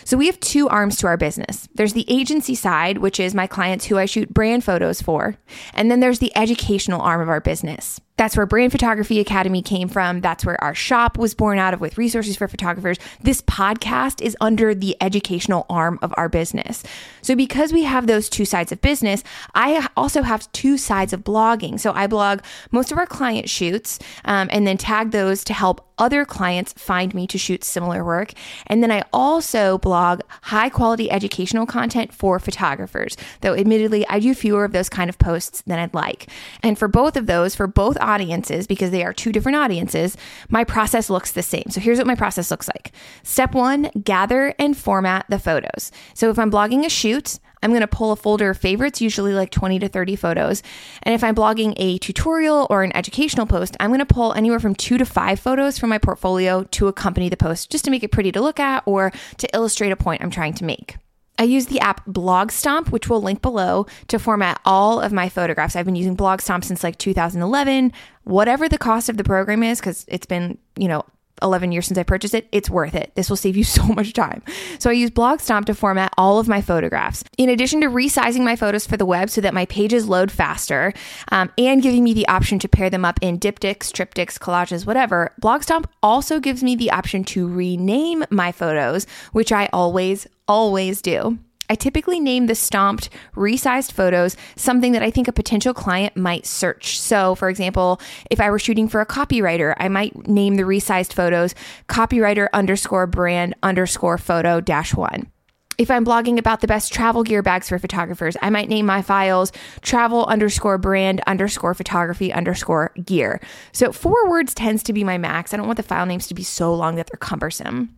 So 0.05 0.17
we 0.17 0.27
have 0.27 0.39
two 0.39 0.67
arms 0.69 0.97
to 0.97 1.07
our 1.07 1.17
business. 1.17 1.67
There's 1.75 1.93
the 1.93 2.05
agency 2.07 2.55
side, 2.55 2.99
which 2.99 3.19
is 3.19 3.33
my 3.33 3.47
clients 3.47 3.85
who 3.85 3.97
I 3.97 4.05
shoot 4.05 4.33
brand 4.33 4.63
photos 4.63 5.01
for. 5.01 5.37
And 5.73 5.89
then 5.89 5.99
there's 5.99 6.19
the 6.19 6.35
educational 6.35 7.01
arm 7.01 7.21
of 7.21 7.29
our 7.29 7.41
business. 7.41 7.99
That's 8.15 8.37
where 8.37 8.45
Brand 8.45 8.71
Photography 8.71 9.19
Academy 9.19 9.61
came 9.61 9.87
from. 9.87 10.21
That's 10.21 10.45
where 10.45 10.61
our 10.63 10.75
shop 10.75 11.17
was 11.17 11.33
born 11.33 11.57
out 11.57 11.73
of 11.73 11.81
with 11.81 11.97
resources 11.97 12.35
for 12.35 12.47
photographers. 12.47 12.97
This 13.21 13.41
podcast 13.41 14.21
is 14.21 14.37
under 14.39 14.75
the 14.75 14.95
educational 15.01 15.65
arm 15.69 15.97
of 16.01 16.13
our 16.15 16.29
business. 16.29 16.83
So, 17.21 17.35
because 17.35 17.73
we 17.73 17.83
have 17.83 18.05
those 18.05 18.29
two 18.29 18.45
sides 18.45 18.71
of 18.71 18.81
business, 18.81 19.23
I 19.55 19.87
also 19.97 20.21
have 20.21 20.51
two 20.51 20.77
sides 20.77 21.13
of 21.13 21.23
blogging. 21.23 21.79
So, 21.79 21.91
I 21.93 22.07
blog 22.07 22.41
most 22.71 22.91
of 22.91 22.97
our 22.97 23.07
client 23.07 23.49
shoots 23.49 23.99
um, 24.25 24.47
and 24.51 24.67
then 24.67 24.77
tag 24.77 25.11
those 25.11 25.43
to 25.45 25.53
help 25.53 25.89
other 25.97 26.25
clients 26.25 26.73
find 26.73 27.13
me 27.13 27.27
to 27.27 27.37
shoot 27.37 27.63
similar 27.63 28.03
work. 28.03 28.33
And 28.67 28.81
then 28.81 28.91
I 28.91 29.03
also 29.13 29.77
blog 29.77 30.21
high 30.41 30.69
quality 30.69 31.09
educational 31.11 31.65
content 31.65 32.13
for 32.13 32.39
photographers, 32.39 33.15
though 33.41 33.53
admittedly, 33.53 34.05
I 34.07 34.19
do 34.19 34.33
fewer 34.33 34.65
of 34.65 34.71
those 34.71 34.89
kind 34.89 35.09
of 35.09 35.17
posts 35.19 35.61
than 35.61 35.79
I'd 35.79 35.93
like. 35.93 36.27
And 36.61 36.77
for 36.77 36.87
both 36.87 37.15
of 37.15 37.27
those, 37.27 37.55
for 37.55 37.67
both 37.67 37.97
audiences, 38.03 38.67
because 38.67 38.91
they 38.91 39.03
are 39.03 39.13
two 39.13 39.31
different 39.31 39.55
audiences, 39.55 40.17
my 40.49 40.63
process 40.63 41.09
looks 41.09 41.31
the 41.31 41.43
same. 41.43 41.65
So 41.69 41.81
here's 41.81 41.97
what 41.97 42.07
my 42.07 42.15
process 42.15 42.51
looks 42.51 42.67
like. 42.67 42.91
Step 43.23 43.53
one, 43.53 43.89
gather 44.03 44.53
and 44.59 44.77
format 44.77 45.25
the 45.29 45.39
photos. 45.39 45.91
So 46.13 46.29
if 46.29 46.37
I'm 46.37 46.51
blogging 46.51 46.85
a 46.85 46.89
shoot, 46.89 47.39
I'm 47.63 47.71
going 47.71 47.81
to 47.81 47.87
pull 47.87 48.11
a 48.11 48.17
folder 48.17 48.49
of 48.49 48.57
favorites, 48.57 49.01
usually 49.01 49.33
like 49.33 49.49
20 49.49 49.79
to 49.79 49.87
30 49.87 50.15
photos. 50.17 50.61
And 51.03 51.15
if 51.15 51.23
I'm 51.23 51.33
blogging 51.33 51.73
a 51.77 51.97
tutorial 51.97 52.67
or 52.69 52.83
an 52.83 52.95
educational 52.95 53.45
post, 53.45 53.77
I'm 53.79 53.89
going 53.89 53.99
to 53.99 54.05
pull 54.05 54.33
anywhere 54.33 54.59
from 54.59 54.75
two 54.75 54.97
to 54.97 55.05
five 55.05 55.39
photos 55.39 55.79
from 55.79 55.89
my 55.89 55.97
portfolio 55.97 56.63
to 56.63 56.87
accompany 56.87 57.29
the 57.29 57.37
post 57.37 57.71
just 57.71 57.85
to 57.85 57.91
make 57.91 58.03
it 58.03 58.11
pretty 58.11 58.33
to 58.33 58.41
look 58.41 58.59
at 58.59 58.83
or 58.85 59.11
to 59.37 59.47
illustrate 59.55 59.91
a 59.91 59.95
point 59.95 60.21
I'm 60.21 60.29
trying 60.29 60.53
to 60.55 60.65
make. 60.65 60.97
I 61.43 61.45
use 61.45 61.65
the 61.65 61.81
app 61.81 62.05
Blogstomp, 62.05 62.89
which 62.89 63.09
we'll 63.09 63.21
link 63.21 63.41
below, 63.41 63.85
to 64.07 64.17
format 64.17 64.61
all 64.63 65.01
of 65.01 65.11
my 65.11 65.27
photographs. 65.27 65.75
I've 65.75 65.83
been 65.83 65.97
using 65.97 66.15
Blogstomp 66.15 66.63
since 66.63 66.85
like 66.85 66.97
2011. 66.97 67.91
Whatever 68.23 68.69
the 68.69 68.77
cost 68.77 69.09
of 69.09 69.17
the 69.17 69.25
program 69.25 69.61
is, 69.61 69.81
because 69.81 70.05
it's 70.07 70.25
been, 70.25 70.57
you 70.77 70.87
know, 70.87 71.03
11 71.41 71.73
years 71.73 71.87
since 71.87 71.97
I 71.97 72.03
purchased 72.03 72.33
it, 72.33 72.47
it's 72.53 72.69
worth 72.69 72.95
it. 72.95 73.11
This 73.15 73.29
will 73.29 73.35
save 73.35 73.57
you 73.57 73.63
so 73.65 73.83
much 73.83 74.13
time. 74.13 74.41
So 74.79 74.89
I 74.89 74.93
use 74.93 75.09
Blogstomp 75.09 75.65
to 75.65 75.75
format 75.75 76.13
all 76.17 76.39
of 76.39 76.47
my 76.47 76.61
photographs. 76.61 77.25
In 77.37 77.49
addition 77.49 77.81
to 77.81 77.87
resizing 77.87 78.45
my 78.45 78.55
photos 78.55 78.87
for 78.87 78.95
the 78.95 79.05
web 79.05 79.29
so 79.29 79.41
that 79.41 79.53
my 79.53 79.65
pages 79.65 80.07
load 80.07 80.31
faster 80.31 80.93
um, 81.29 81.51
and 81.57 81.81
giving 81.81 82.05
me 82.05 82.13
the 82.13 82.27
option 82.29 82.57
to 82.59 82.69
pair 82.69 82.89
them 82.89 83.03
up 83.03 83.19
in 83.21 83.37
diptychs, 83.37 83.91
triptychs, 83.91 84.39
collages, 84.39 84.85
whatever, 84.85 85.33
Blogstomp 85.41 85.87
also 86.01 86.39
gives 86.39 86.63
me 86.63 86.77
the 86.77 86.91
option 86.91 87.25
to 87.25 87.49
rename 87.49 88.23
my 88.29 88.53
photos, 88.53 89.05
which 89.33 89.51
I 89.51 89.67
always, 89.73 90.25
always 90.47 91.01
do. 91.01 91.37
I 91.69 91.75
typically 91.75 92.19
name 92.19 92.47
the 92.47 92.55
stomped, 92.55 93.09
resized 93.35 93.93
photos 93.93 94.35
something 94.55 94.91
that 94.91 95.01
I 95.01 95.09
think 95.09 95.27
a 95.27 95.33
potential 95.33 95.73
client 95.73 96.15
might 96.15 96.45
search. 96.45 96.99
So, 96.99 97.35
for 97.35 97.49
example, 97.49 98.01
if 98.29 98.39
I 98.39 98.51
were 98.51 98.59
shooting 98.59 98.87
for 98.87 99.01
a 99.01 99.05
copywriter, 99.05 99.73
I 99.77 99.87
might 99.87 100.27
name 100.27 100.55
the 100.55 100.63
resized 100.63 101.13
photos 101.13 101.55
copywriter 101.87 102.47
underscore 102.53 103.07
brand 103.07 103.55
underscore 103.63 104.17
photo 104.17 104.59
dash 104.61 104.93
one. 104.93 105.31
if 105.77 105.89
I'm 105.89 106.05
blogging 106.05 106.37
about 106.37 106.61
the 106.61 106.67
best 106.67 106.93
travel 106.93 107.23
gear 107.23 107.41
bags 107.41 107.69
for 107.69 107.79
photographers, 107.79 108.37
I 108.41 108.49
might 108.49 108.69
name 108.69 108.85
my 108.85 109.01
files 109.01 109.51
travel 109.81 110.25
underscore 110.25 110.77
brand 110.77 111.21
underscore 111.25 111.73
photography 111.73 112.31
underscore 112.31 112.91
gear. 113.03 113.41
So 113.71 113.91
four 113.91 114.29
words 114.29 114.53
tends 114.53 114.83
to 114.83 114.93
be 114.93 115.03
my 115.03 115.17
max. 115.17 115.53
I 115.53 115.57
don't 115.57 115.65
want 115.65 115.77
the 115.77 115.83
file 115.83 116.05
names 116.05 116.27
to 116.27 116.33
be 116.33 116.43
so 116.43 116.73
long 116.73 116.95
that 116.95 117.07
they're 117.07 117.17
cumbersome. 117.17 117.95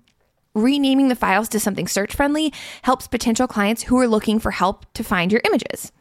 Renaming 0.56 1.10
the 1.10 1.18
files 1.18 1.50
to 1.50 1.60
something 1.60 1.86
search 1.86 2.16
friendly 2.16 2.54
helps 2.84 3.10
potential 3.10 3.46
clients 3.46 3.84
who 3.84 4.00
are 4.00 4.08
looking 4.08 4.40
for 4.40 4.52
help 4.52 4.86
to 4.94 5.04
find 5.04 5.30
your 5.30 5.42
images. 5.44 5.92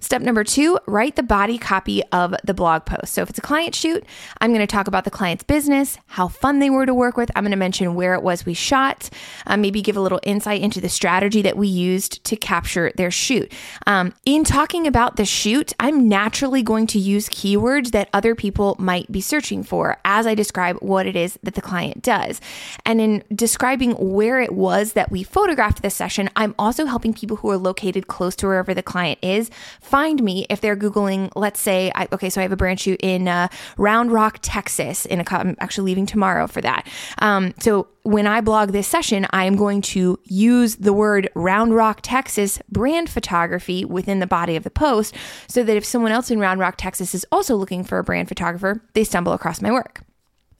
Step 0.00 0.22
number 0.22 0.44
two, 0.44 0.78
write 0.86 1.16
the 1.16 1.22
body 1.22 1.58
copy 1.58 2.02
of 2.12 2.34
the 2.44 2.54
blog 2.54 2.84
post. 2.84 3.14
So 3.14 3.22
if 3.22 3.30
it's 3.30 3.38
a 3.38 3.42
client 3.42 3.74
shoot, 3.74 4.04
I'm 4.40 4.50
going 4.50 4.60
to 4.60 4.66
talk 4.66 4.86
about 4.86 5.04
the 5.04 5.10
client's 5.10 5.44
business, 5.44 5.98
how 6.06 6.28
fun 6.28 6.58
they 6.58 6.70
were 6.70 6.86
to 6.86 6.94
work 6.94 7.16
with. 7.16 7.30
I'm 7.34 7.44
going 7.44 7.50
to 7.50 7.56
mention 7.56 7.94
where 7.94 8.14
it 8.14 8.22
was 8.22 8.44
we 8.44 8.54
shot, 8.54 9.10
uh, 9.46 9.56
maybe 9.56 9.82
give 9.82 9.96
a 9.96 10.00
little 10.00 10.20
insight 10.22 10.60
into 10.60 10.80
the 10.80 10.88
strategy 10.88 11.42
that 11.42 11.56
we 11.56 11.68
used 11.68 12.22
to 12.24 12.36
capture 12.36 12.92
their 12.96 13.10
shoot. 13.10 13.50
Um, 13.86 14.12
in 14.24 14.44
talking 14.44 14.86
about 14.86 15.16
the 15.16 15.24
shoot, 15.24 15.72
I'm 15.80 16.08
naturally 16.08 16.62
going 16.62 16.86
to 16.88 16.98
use 16.98 17.28
keywords 17.28 17.92
that 17.92 18.08
other 18.12 18.34
people 18.34 18.76
might 18.78 19.10
be 19.10 19.20
searching 19.20 19.62
for 19.62 19.98
as 20.04 20.26
I 20.26 20.34
describe 20.34 20.76
what 20.80 21.06
it 21.06 21.16
is 21.16 21.38
that 21.42 21.54
the 21.54 21.62
client 21.62 22.02
does. 22.02 22.40
And 22.84 23.00
in 23.00 23.24
describing 23.34 23.92
where 23.92 24.40
it 24.40 24.52
was 24.52 24.92
that 24.92 25.10
we 25.10 25.22
photographed 25.22 25.82
this 25.82 25.94
session, 25.94 26.28
I'm 26.36 26.54
also 26.58 26.86
helping 26.86 27.14
people 27.14 27.38
who 27.38 27.50
are 27.50 27.56
located 27.56 28.06
close 28.06 28.36
to 28.36 28.46
wherever 28.46 28.74
the 28.74 28.82
client 28.82 29.18
is 29.22 29.50
find 29.80 30.22
me 30.22 30.46
if 30.50 30.60
they're 30.60 30.76
Googling, 30.76 31.30
let's 31.36 31.60
say, 31.60 31.90
I, 31.94 32.08
okay, 32.12 32.30
so 32.30 32.40
I 32.40 32.42
have 32.42 32.52
a 32.52 32.56
brand 32.56 32.80
shoot 32.80 33.00
in 33.02 33.28
uh, 33.28 33.48
Round 33.76 34.12
Rock, 34.12 34.38
Texas. 34.42 35.06
In 35.06 35.20
a, 35.20 35.24
I'm 35.30 35.56
actually 35.60 35.86
leaving 35.86 36.06
tomorrow 36.06 36.46
for 36.46 36.60
that. 36.60 36.86
Um, 37.18 37.54
so 37.60 37.88
when 38.02 38.26
I 38.26 38.40
blog 38.40 38.72
this 38.72 38.86
session, 38.86 39.26
I 39.30 39.44
am 39.44 39.56
going 39.56 39.80
to 39.82 40.18
use 40.24 40.76
the 40.76 40.92
word 40.92 41.28
Round 41.34 41.74
Rock, 41.74 42.00
Texas 42.02 42.60
brand 42.68 43.08
photography 43.08 43.84
within 43.84 44.20
the 44.20 44.26
body 44.26 44.56
of 44.56 44.64
the 44.64 44.70
post 44.70 45.14
so 45.48 45.62
that 45.62 45.76
if 45.76 45.84
someone 45.84 46.12
else 46.12 46.30
in 46.30 46.38
Round 46.38 46.60
Rock, 46.60 46.74
Texas 46.76 47.14
is 47.14 47.26
also 47.32 47.56
looking 47.56 47.82
for 47.82 47.98
a 47.98 48.04
brand 48.04 48.28
photographer, 48.28 48.82
they 48.92 49.04
stumble 49.04 49.32
across 49.32 49.62
my 49.62 49.72
work. 49.72 50.02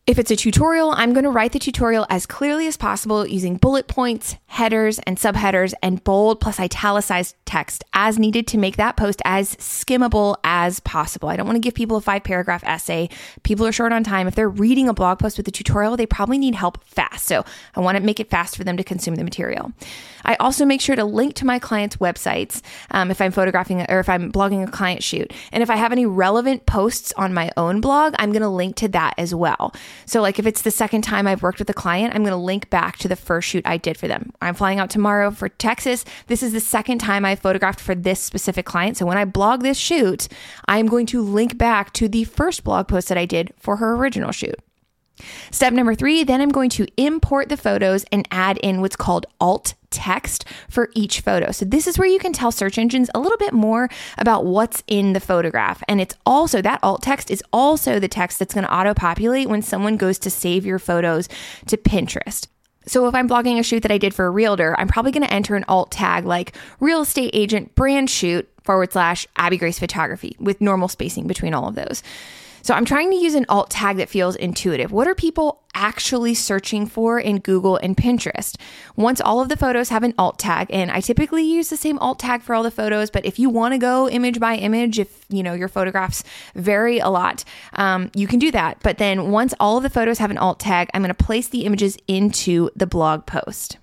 If 0.06 0.18
it's 0.18 0.30
a 0.30 0.36
tutorial, 0.36 0.90
I'm 0.90 1.14
going 1.14 1.24
to 1.24 1.30
write 1.30 1.52
the 1.52 1.58
tutorial 1.58 2.04
as 2.10 2.26
clearly 2.26 2.66
as 2.66 2.76
possible 2.76 3.26
using 3.26 3.56
bullet 3.56 3.88
points, 3.88 4.36
headers, 4.44 4.98
and 5.06 5.16
subheaders, 5.16 5.72
and 5.82 6.04
bold 6.04 6.40
plus 6.42 6.60
italicized 6.60 7.34
text 7.46 7.84
as 7.94 8.18
needed 8.18 8.46
to 8.48 8.58
make 8.58 8.76
that 8.76 8.98
post 8.98 9.22
as 9.24 9.56
skimmable 9.56 10.36
as 10.44 10.78
possible. 10.80 11.30
I 11.30 11.36
don't 11.36 11.46
want 11.46 11.56
to 11.56 11.60
give 11.60 11.72
people 11.72 11.96
a 11.96 12.02
five 12.02 12.22
paragraph 12.22 12.62
essay. 12.64 13.08
People 13.44 13.66
are 13.66 13.72
short 13.72 13.94
on 13.94 14.04
time. 14.04 14.28
If 14.28 14.34
they're 14.34 14.46
reading 14.46 14.90
a 14.90 14.92
blog 14.92 15.20
post 15.20 15.38
with 15.38 15.48
a 15.48 15.50
tutorial, 15.50 15.96
they 15.96 16.04
probably 16.04 16.36
need 16.36 16.54
help 16.54 16.84
fast. 16.84 17.24
So 17.24 17.42
I 17.74 17.80
want 17.80 17.96
to 17.96 18.04
make 18.04 18.20
it 18.20 18.28
fast 18.28 18.58
for 18.58 18.64
them 18.64 18.76
to 18.76 18.84
consume 18.84 19.14
the 19.14 19.24
material. 19.24 19.72
I 20.26 20.34
also 20.34 20.66
make 20.66 20.82
sure 20.82 20.96
to 20.96 21.04
link 21.04 21.34
to 21.36 21.46
my 21.46 21.58
clients' 21.58 21.96
websites 21.96 22.60
um, 22.90 23.10
if 23.10 23.22
I'm 23.22 23.32
photographing 23.32 23.80
or 23.88 24.00
if 24.00 24.10
I'm 24.10 24.30
blogging 24.30 24.66
a 24.66 24.70
client 24.70 25.02
shoot. 25.02 25.32
And 25.50 25.62
if 25.62 25.70
I 25.70 25.76
have 25.76 25.92
any 25.92 26.04
relevant 26.04 26.66
posts 26.66 27.14
on 27.16 27.32
my 27.32 27.50
own 27.56 27.80
blog, 27.80 28.14
I'm 28.18 28.32
going 28.32 28.42
to 28.42 28.48
link 28.48 28.76
to 28.76 28.88
that 28.88 29.14
as 29.16 29.34
well. 29.34 29.72
So, 30.06 30.20
like 30.20 30.38
if 30.38 30.46
it's 30.46 30.62
the 30.62 30.70
second 30.70 31.02
time 31.02 31.26
I've 31.26 31.42
worked 31.42 31.58
with 31.58 31.70
a 31.70 31.74
client, 31.74 32.14
I'm 32.14 32.22
going 32.22 32.32
to 32.32 32.36
link 32.36 32.70
back 32.70 32.98
to 32.98 33.08
the 33.08 33.16
first 33.16 33.48
shoot 33.48 33.66
I 33.66 33.76
did 33.76 33.96
for 33.96 34.08
them. 34.08 34.32
I'm 34.40 34.54
flying 34.54 34.78
out 34.78 34.90
tomorrow 34.90 35.30
for 35.30 35.48
Texas. 35.48 36.04
This 36.26 36.42
is 36.42 36.52
the 36.52 36.60
second 36.60 36.98
time 36.98 37.24
I 37.24 37.36
photographed 37.36 37.80
for 37.80 37.94
this 37.94 38.20
specific 38.20 38.66
client. 38.66 38.96
So, 38.96 39.06
when 39.06 39.18
I 39.18 39.24
blog 39.24 39.62
this 39.62 39.78
shoot, 39.78 40.28
I'm 40.66 40.86
going 40.86 41.06
to 41.06 41.22
link 41.22 41.58
back 41.58 41.92
to 41.94 42.08
the 42.08 42.24
first 42.24 42.64
blog 42.64 42.88
post 42.88 43.08
that 43.08 43.18
I 43.18 43.26
did 43.26 43.52
for 43.58 43.76
her 43.76 43.94
original 43.94 44.32
shoot. 44.32 44.58
Step 45.50 45.72
number 45.72 45.94
three, 45.94 46.24
then 46.24 46.40
I'm 46.40 46.48
going 46.48 46.70
to 46.70 46.86
import 46.96 47.48
the 47.48 47.56
photos 47.56 48.04
and 48.10 48.26
add 48.30 48.58
in 48.58 48.80
what's 48.80 48.96
called 48.96 49.26
alt 49.40 49.74
text 49.90 50.44
for 50.68 50.90
each 50.94 51.20
photo. 51.20 51.52
So 51.52 51.64
this 51.64 51.86
is 51.86 51.98
where 51.98 52.08
you 52.08 52.18
can 52.18 52.32
tell 52.32 52.50
search 52.50 52.78
engines 52.78 53.10
a 53.14 53.20
little 53.20 53.38
bit 53.38 53.52
more 53.52 53.88
about 54.18 54.44
what's 54.44 54.82
in 54.88 55.12
the 55.12 55.20
photograph. 55.20 55.82
And 55.88 56.00
it's 56.00 56.16
also 56.26 56.60
that 56.62 56.80
alt 56.82 57.02
text 57.02 57.30
is 57.30 57.42
also 57.52 58.00
the 58.00 58.08
text 58.08 58.38
that's 58.38 58.54
going 58.54 58.66
to 58.66 58.74
auto 58.74 58.92
populate 58.92 59.48
when 59.48 59.62
someone 59.62 59.96
goes 59.96 60.18
to 60.20 60.30
save 60.30 60.66
your 60.66 60.80
photos 60.80 61.28
to 61.66 61.76
Pinterest. 61.76 62.48
So 62.86 63.06
if 63.06 63.14
I'm 63.14 63.28
blogging 63.28 63.58
a 63.58 63.62
shoot 63.62 63.82
that 63.82 63.92
I 63.92 63.98
did 63.98 64.14
for 64.14 64.26
a 64.26 64.30
realtor, 64.30 64.74
I'm 64.78 64.88
probably 64.88 65.12
going 65.12 65.26
to 65.26 65.32
enter 65.32 65.56
an 65.56 65.64
alt 65.68 65.90
tag 65.90 66.26
like 66.26 66.56
real 66.80 67.02
estate 67.02 67.30
agent 67.32 67.74
brand 67.74 68.10
shoot 68.10 68.48
forward 68.62 68.92
slash 68.92 69.26
Abby 69.36 69.56
Grace 69.56 69.78
photography 69.78 70.36
with 70.38 70.60
normal 70.60 70.88
spacing 70.88 71.26
between 71.26 71.54
all 71.54 71.68
of 71.68 71.76
those. 71.76 72.02
So 72.64 72.72
I'm 72.72 72.86
trying 72.86 73.10
to 73.10 73.16
use 73.16 73.34
an 73.34 73.44
alt 73.50 73.68
tag 73.68 73.98
that 73.98 74.08
feels 74.08 74.36
intuitive. 74.36 74.90
What 74.90 75.06
are 75.06 75.14
people 75.14 75.60
actually 75.74 76.32
searching 76.32 76.86
for 76.86 77.20
in 77.20 77.40
Google 77.40 77.76
and 77.76 77.94
Pinterest? 77.94 78.56
Once 78.96 79.20
all 79.20 79.42
of 79.42 79.50
the 79.50 79.56
photos 79.58 79.90
have 79.90 80.02
an 80.02 80.14
alt 80.16 80.38
tag, 80.38 80.68
and 80.70 80.90
I 80.90 81.00
typically 81.00 81.42
use 81.42 81.68
the 81.68 81.76
same 81.76 81.98
alt 81.98 82.20
tag 82.20 82.40
for 82.40 82.54
all 82.54 82.62
the 82.62 82.70
photos, 82.70 83.10
but 83.10 83.26
if 83.26 83.38
you 83.38 83.50
want 83.50 83.74
to 83.74 83.78
go 83.78 84.08
image 84.08 84.40
by 84.40 84.56
image, 84.56 84.98
if 84.98 85.26
you 85.28 85.42
know 85.42 85.52
your 85.52 85.68
photographs 85.68 86.24
vary 86.54 87.00
a 87.00 87.10
lot, 87.10 87.44
um, 87.74 88.10
you 88.14 88.26
can 88.26 88.38
do 88.38 88.50
that. 88.52 88.78
But 88.82 88.96
then 88.96 89.30
once 89.30 89.52
all 89.60 89.76
of 89.76 89.82
the 89.82 89.90
photos 89.90 90.16
have 90.16 90.30
an 90.30 90.38
alt 90.38 90.58
tag, 90.58 90.88
I'm 90.94 91.02
going 91.02 91.14
to 91.14 91.24
place 91.24 91.48
the 91.48 91.66
images 91.66 91.98
into 92.08 92.70
the 92.74 92.86
blog 92.86 93.26
post. 93.26 93.76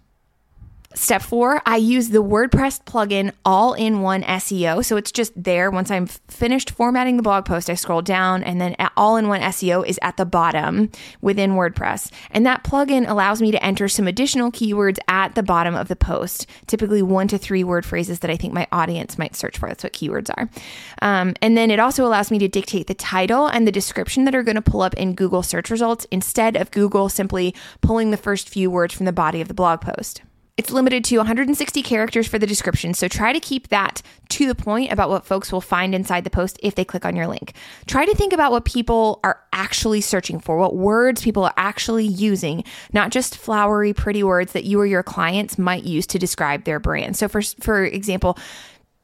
Step 0.93 1.21
four, 1.21 1.61
I 1.65 1.77
use 1.77 2.09
the 2.09 2.21
WordPress 2.21 2.83
plugin 2.83 3.31
all 3.45 3.73
in 3.73 4.01
one 4.01 4.23
SEO. 4.23 4.83
So 4.83 4.97
it's 4.97 5.11
just 5.11 5.31
there. 5.41 5.71
Once 5.71 5.89
I'm 5.89 6.05
finished 6.05 6.71
formatting 6.71 7.15
the 7.15 7.23
blog 7.23 7.45
post, 7.45 7.69
I 7.69 7.75
scroll 7.75 8.01
down 8.01 8.43
and 8.43 8.59
then 8.59 8.75
all 8.97 9.15
in 9.15 9.29
one 9.29 9.39
SEO 9.39 9.85
is 9.85 9.97
at 10.01 10.17
the 10.17 10.25
bottom 10.25 10.91
within 11.21 11.51
WordPress. 11.51 12.11
And 12.31 12.45
that 12.45 12.65
plugin 12.65 13.09
allows 13.09 13.41
me 13.41 13.51
to 13.51 13.63
enter 13.63 13.87
some 13.87 14.05
additional 14.05 14.51
keywords 14.51 14.99
at 15.07 15.35
the 15.35 15.43
bottom 15.43 15.75
of 15.75 15.87
the 15.87 15.95
post, 15.95 16.45
typically 16.67 17.01
one 17.01 17.29
to 17.29 17.37
three 17.37 17.63
word 17.63 17.85
phrases 17.85 18.19
that 18.19 18.31
I 18.31 18.35
think 18.35 18.53
my 18.53 18.67
audience 18.73 19.17
might 19.17 19.35
search 19.35 19.57
for. 19.57 19.69
That's 19.69 19.85
what 19.85 19.93
keywords 19.93 20.29
are. 20.35 20.49
Um, 21.01 21.35
and 21.41 21.55
then 21.55 21.71
it 21.71 21.79
also 21.79 22.05
allows 22.05 22.31
me 22.31 22.39
to 22.39 22.49
dictate 22.49 22.87
the 22.87 22.93
title 22.93 23.47
and 23.47 23.65
the 23.65 23.71
description 23.71 24.25
that 24.25 24.35
are 24.35 24.43
going 24.43 24.55
to 24.55 24.61
pull 24.61 24.81
up 24.81 24.95
in 24.95 25.15
Google 25.15 25.41
search 25.41 25.69
results 25.69 26.05
instead 26.11 26.57
of 26.57 26.69
Google 26.71 27.07
simply 27.07 27.55
pulling 27.79 28.11
the 28.11 28.17
first 28.17 28.49
few 28.49 28.69
words 28.69 28.93
from 28.93 29.05
the 29.05 29.13
body 29.13 29.39
of 29.39 29.47
the 29.47 29.53
blog 29.53 29.79
post. 29.79 30.21
It's 30.57 30.69
limited 30.69 31.03
to 31.05 31.17
160 31.17 31.81
characters 31.81 32.27
for 32.27 32.37
the 32.37 32.45
description, 32.45 32.93
so 32.93 33.07
try 33.07 33.33
to 33.33 33.39
keep 33.39 33.69
that 33.69 34.01
to 34.29 34.47
the 34.47 34.55
point 34.55 34.91
about 34.91 35.09
what 35.09 35.25
folks 35.25 35.51
will 35.51 35.61
find 35.61 35.95
inside 35.95 36.23
the 36.23 36.29
post 36.29 36.59
if 36.61 36.75
they 36.75 36.85
click 36.85 37.05
on 37.05 37.15
your 37.15 37.27
link. 37.27 37.53
Try 37.87 38.05
to 38.05 38.15
think 38.15 38.33
about 38.33 38.51
what 38.51 38.65
people 38.65 39.19
are 39.23 39.39
actually 39.53 40.01
searching 40.01 40.39
for, 40.39 40.57
what 40.57 40.75
words 40.75 41.21
people 41.21 41.45
are 41.45 41.53
actually 41.57 42.05
using, 42.05 42.63
not 42.93 43.11
just 43.11 43.37
flowery, 43.37 43.93
pretty 43.93 44.23
words 44.23 44.51
that 44.51 44.65
you 44.65 44.79
or 44.79 44.85
your 44.85 45.03
clients 45.03 45.57
might 45.57 45.83
use 45.83 46.05
to 46.07 46.19
describe 46.19 46.65
their 46.65 46.79
brand. 46.79 47.15
So, 47.17 47.27
for, 47.27 47.41
for 47.41 47.83
example, 47.83 48.37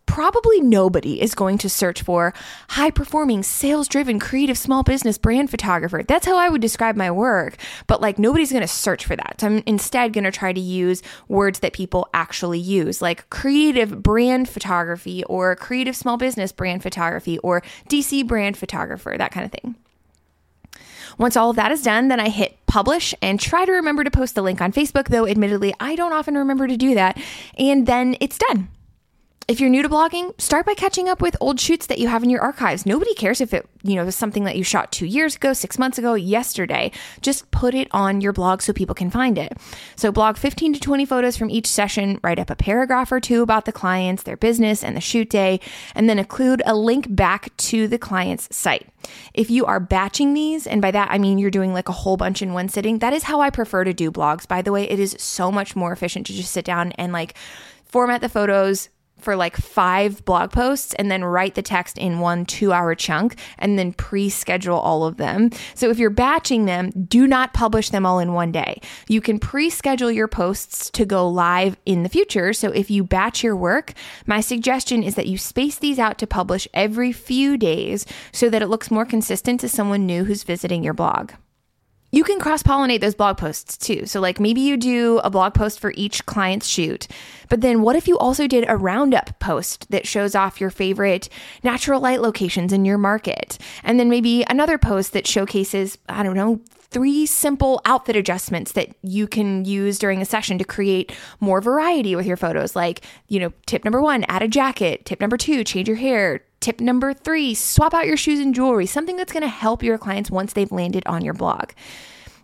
probably 0.07 0.59
nobody 0.61 1.21
is 1.21 1.35
going 1.35 1.59
to 1.59 1.69
search 1.69 2.01
for 2.01 2.33
high 2.69 2.89
performing, 2.89 3.43
sales 3.43 3.87
driven, 3.87 4.19
creative 4.19 4.57
small 4.57 4.81
business 4.81 5.19
brand 5.19 5.51
photographer. 5.51 6.01
That's 6.01 6.25
how 6.25 6.37
I 6.37 6.49
would 6.49 6.61
describe 6.61 6.95
my 6.95 7.11
work. 7.11 7.57
But 7.85 8.01
like 8.01 8.17
nobody's 8.17 8.51
going 8.51 8.61
to 8.63 8.67
search 8.67 9.05
for 9.05 9.15
that. 9.15 9.35
So 9.39 9.47
I'm 9.47 9.63
instead 9.67 10.13
going 10.13 10.23
to 10.23 10.31
try 10.31 10.53
to 10.53 10.59
use 10.59 11.03
words 11.27 11.59
that 11.59 11.73
people 11.73 12.09
actually 12.13 12.59
use, 12.59 13.01
like 13.01 13.29
creative 13.29 14.01
brand 14.01 14.49
photography 14.49 15.23
or 15.25 15.55
creative 15.55 15.95
small 15.95 16.17
business 16.17 16.51
brand 16.51 16.81
photography 16.81 17.37
or 17.39 17.61
DC 17.89 18.25
brand 18.25 18.57
photographer, 18.57 19.15
that 19.17 19.31
kind 19.31 19.45
of 19.45 19.51
thing. 19.51 19.75
Once 21.17 21.35
all 21.35 21.49
of 21.49 21.55
that 21.55 21.71
is 21.71 21.81
done, 21.81 22.09
then 22.09 22.19
I 22.19 22.29
hit 22.29 22.57
publish 22.67 23.13
and 23.21 23.39
try 23.39 23.65
to 23.65 23.71
remember 23.71 24.03
to 24.03 24.11
post 24.11 24.35
the 24.35 24.41
link 24.41 24.61
on 24.61 24.71
Facebook, 24.71 25.07
though 25.07 25.25
admittedly, 25.25 25.73
I 25.79 25.95
don't 25.95 26.13
often 26.13 26.37
remember 26.37 26.67
to 26.67 26.77
do 26.77 26.93
that. 26.93 27.19
And 27.57 27.87
then 27.87 28.15
it's 28.19 28.37
done. 28.37 28.69
If 29.47 29.61
you're 29.61 29.69
new 29.69 29.81
to 29.81 29.87
blogging, 29.87 30.39
start 30.41 30.65
by 30.65 30.73
catching 30.73 31.07
up 31.07 31.21
with 31.21 31.37
old 31.39 31.57
shoots 31.57 31.85
that 31.85 31.99
you 31.99 32.09
have 32.09 32.21
in 32.21 32.29
your 32.29 32.41
archives. 32.41 32.85
Nobody 32.85 33.13
cares 33.13 33.39
if 33.39 33.53
it, 33.53 33.65
you 33.81 33.95
know, 33.95 34.03
was 34.03 34.13
something 34.13 34.43
that 34.43 34.57
you 34.57 34.63
shot 34.65 34.91
2 34.91 35.05
years 35.05 35.37
ago, 35.37 35.53
6 35.53 35.79
months 35.79 35.97
ago, 35.97 36.15
yesterday. 36.15 36.91
Just 37.21 37.49
put 37.49 37.73
it 37.73 37.87
on 37.91 38.19
your 38.19 38.33
blog 38.33 38.61
so 38.61 38.73
people 38.73 38.93
can 38.93 39.09
find 39.09 39.37
it. 39.37 39.53
So 39.95 40.11
blog 40.11 40.35
15 40.35 40.73
to 40.73 40.81
20 40.81 41.05
photos 41.05 41.37
from 41.37 41.49
each 41.49 41.65
session, 41.65 42.19
write 42.21 42.39
up 42.39 42.49
a 42.49 42.57
paragraph 42.57 43.09
or 43.09 43.21
two 43.21 43.41
about 43.41 43.63
the 43.63 43.71
clients, 43.71 44.23
their 44.23 44.35
business, 44.35 44.83
and 44.83 44.97
the 44.97 45.01
shoot 45.01 45.29
day, 45.29 45.61
and 45.95 46.09
then 46.09 46.19
include 46.19 46.61
a 46.65 46.75
link 46.75 47.15
back 47.15 47.55
to 47.55 47.87
the 47.87 47.97
client's 47.97 48.53
site. 48.53 48.89
If 49.33 49.49
you 49.49 49.65
are 49.65 49.79
batching 49.79 50.33
these, 50.33 50.67
and 50.67 50.81
by 50.81 50.91
that 50.91 51.07
I 51.09 51.19
mean 51.19 51.37
you're 51.37 51.51
doing 51.51 51.73
like 51.73 51.87
a 51.87 51.93
whole 51.93 52.17
bunch 52.17 52.41
in 52.41 52.51
one 52.51 52.67
sitting, 52.67 52.99
that 52.99 53.13
is 53.13 53.23
how 53.23 53.39
I 53.39 53.49
prefer 53.49 53.85
to 53.85 53.93
do 53.93 54.11
blogs. 54.11 54.45
By 54.45 54.61
the 54.61 54.73
way, 54.73 54.89
it 54.89 54.99
is 54.99 55.15
so 55.17 55.53
much 55.53 55.73
more 55.73 55.93
efficient 55.93 56.27
to 56.27 56.33
just 56.33 56.51
sit 56.51 56.65
down 56.65 56.91
and 56.97 57.13
like 57.13 57.33
format 57.85 58.19
the 58.19 58.27
photos, 58.27 58.89
for 59.19 59.35
like 59.35 59.57
five 59.57 60.23
blog 60.25 60.51
posts 60.51 60.93
and 60.95 61.11
then 61.11 61.23
write 61.23 61.55
the 61.55 61.61
text 61.61 61.97
in 61.97 62.19
one 62.19 62.45
two 62.45 62.71
hour 62.71 62.95
chunk 62.95 63.35
and 63.57 63.77
then 63.77 63.93
pre 63.93 64.29
schedule 64.29 64.77
all 64.77 65.05
of 65.05 65.17
them. 65.17 65.49
So 65.75 65.89
if 65.89 65.97
you're 65.99 66.09
batching 66.09 66.65
them, 66.65 66.91
do 66.91 67.27
not 67.27 67.53
publish 67.53 67.89
them 67.89 68.05
all 68.05 68.19
in 68.19 68.33
one 68.33 68.51
day. 68.51 68.81
You 69.07 69.21
can 69.21 69.39
pre 69.39 69.69
schedule 69.69 70.11
your 70.11 70.27
posts 70.27 70.89
to 70.91 71.05
go 71.05 71.27
live 71.27 71.77
in 71.85 72.03
the 72.03 72.09
future. 72.09 72.53
So 72.53 72.69
if 72.69 72.89
you 72.89 73.03
batch 73.03 73.43
your 73.43 73.55
work, 73.55 73.93
my 74.25 74.41
suggestion 74.41 75.03
is 75.03 75.15
that 75.15 75.27
you 75.27 75.37
space 75.37 75.77
these 75.79 75.99
out 75.99 76.17
to 76.19 76.27
publish 76.27 76.67
every 76.73 77.11
few 77.11 77.57
days 77.57 78.05
so 78.31 78.49
that 78.49 78.61
it 78.61 78.67
looks 78.67 78.91
more 78.91 79.05
consistent 79.05 79.59
to 79.61 79.69
someone 79.69 80.05
new 80.05 80.25
who's 80.25 80.43
visiting 80.43 80.83
your 80.83 80.93
blog. 80.93 81.31
You 82.11 82.23
can 82.23 82.39
cross 82.39 82.63
pollinate 82.63 83.01
those 83.01 83.15
blog 83.15 83.37
posts 83.37 83.77
too. 83.77 84.05
So, 84.05 84.21
like 84.21 84.39
maybe 84.39 84.61
you 84.61 84.77
do 84.77 85.19
a 85.19 85.29
blog 85.29 85.53
post 85.53 85.79
for 85.79 85.93
each 85.95 86.25
client's 86.25 86.67
shoot, 86.67 87.07
but 87.49 87.61
then 87.61 87.81
what 87.81 87.95
if 87.95 88.07
you 88.07 88.17
also 88.17 88.47
did 88.47 88.65
a 88.67 88.77
roundup 88.77 89.39
post 89.39 89.89
that 89.91 90.07
shows 90.07 90.33
off 90.33 90.61
your 90.61 90.69
favorite 90.69 91.29
natural 91.63 91.99
light 91.99 92.21
locations 92.21 92.71
in 92.71 92.85
your 92.85 92.97
market? 92.97 93.57
And 93.83 93.99
then 93.99 94.09
maybe 94.09 94.45
another 94.49 94.77
post 94.77 95.13
that 95.13 95.27
showcases, 95.27 95.97
I 96.07 96.23
don't 96.23 96.35
know, 96.35 96.61
three 96.91 97.25
simple 97.25 97.81
outfit 97.85 98.15
adjustments 98.15 98.71
that 98.73 98.89
you 99.01 99.27
can 99.27 99.65
use 99.65 99.99
during 99.99 100.21
a 100.21 100.25
session 100.25 100.57
to 100.57 100.63
create 100.63 101.15
more 101.39 101.61
variety 101.61 102.15
with 102.15 102.25
your 102.25 102.37
photos. 102.37 102.75
Like, 102.75 103.03
you 103.27 103.39
know, 103.39 103.51
tip 103.65 103.83
number 103.83 104.01
one, 104.01 104.23
add 104.27 104.41
a 104.41 104.47
jacket. 104.47 105.05
Tip 105.05 105.19
number 105.19 105.37
two, 105.37 105.63
change 105.63 105.87
your 105.87 105.97
hair. 105.97 106.43
Tip 106.59 106.79
number 106.79 107.13
three, 107.13 107.53
swap 107.53 107.93
out 107.93 108.07
your 108.07 108.17
shoes 108.17 108.39
and 108.39 108.55
jewelry, 108.55 108.85
something 108.85 109.15
that's 109.15 109.33
going 109.33 109.43
to 109.43 109.49
help 109.49 109.83
your 109.83 109.97
clients 109.97 110.31
once 110.31 110.53
they've 110.53 110.71
landed 110.71 111.03
on 111.05 111.23
your 111.23 111.33
blog. 111.33 111.71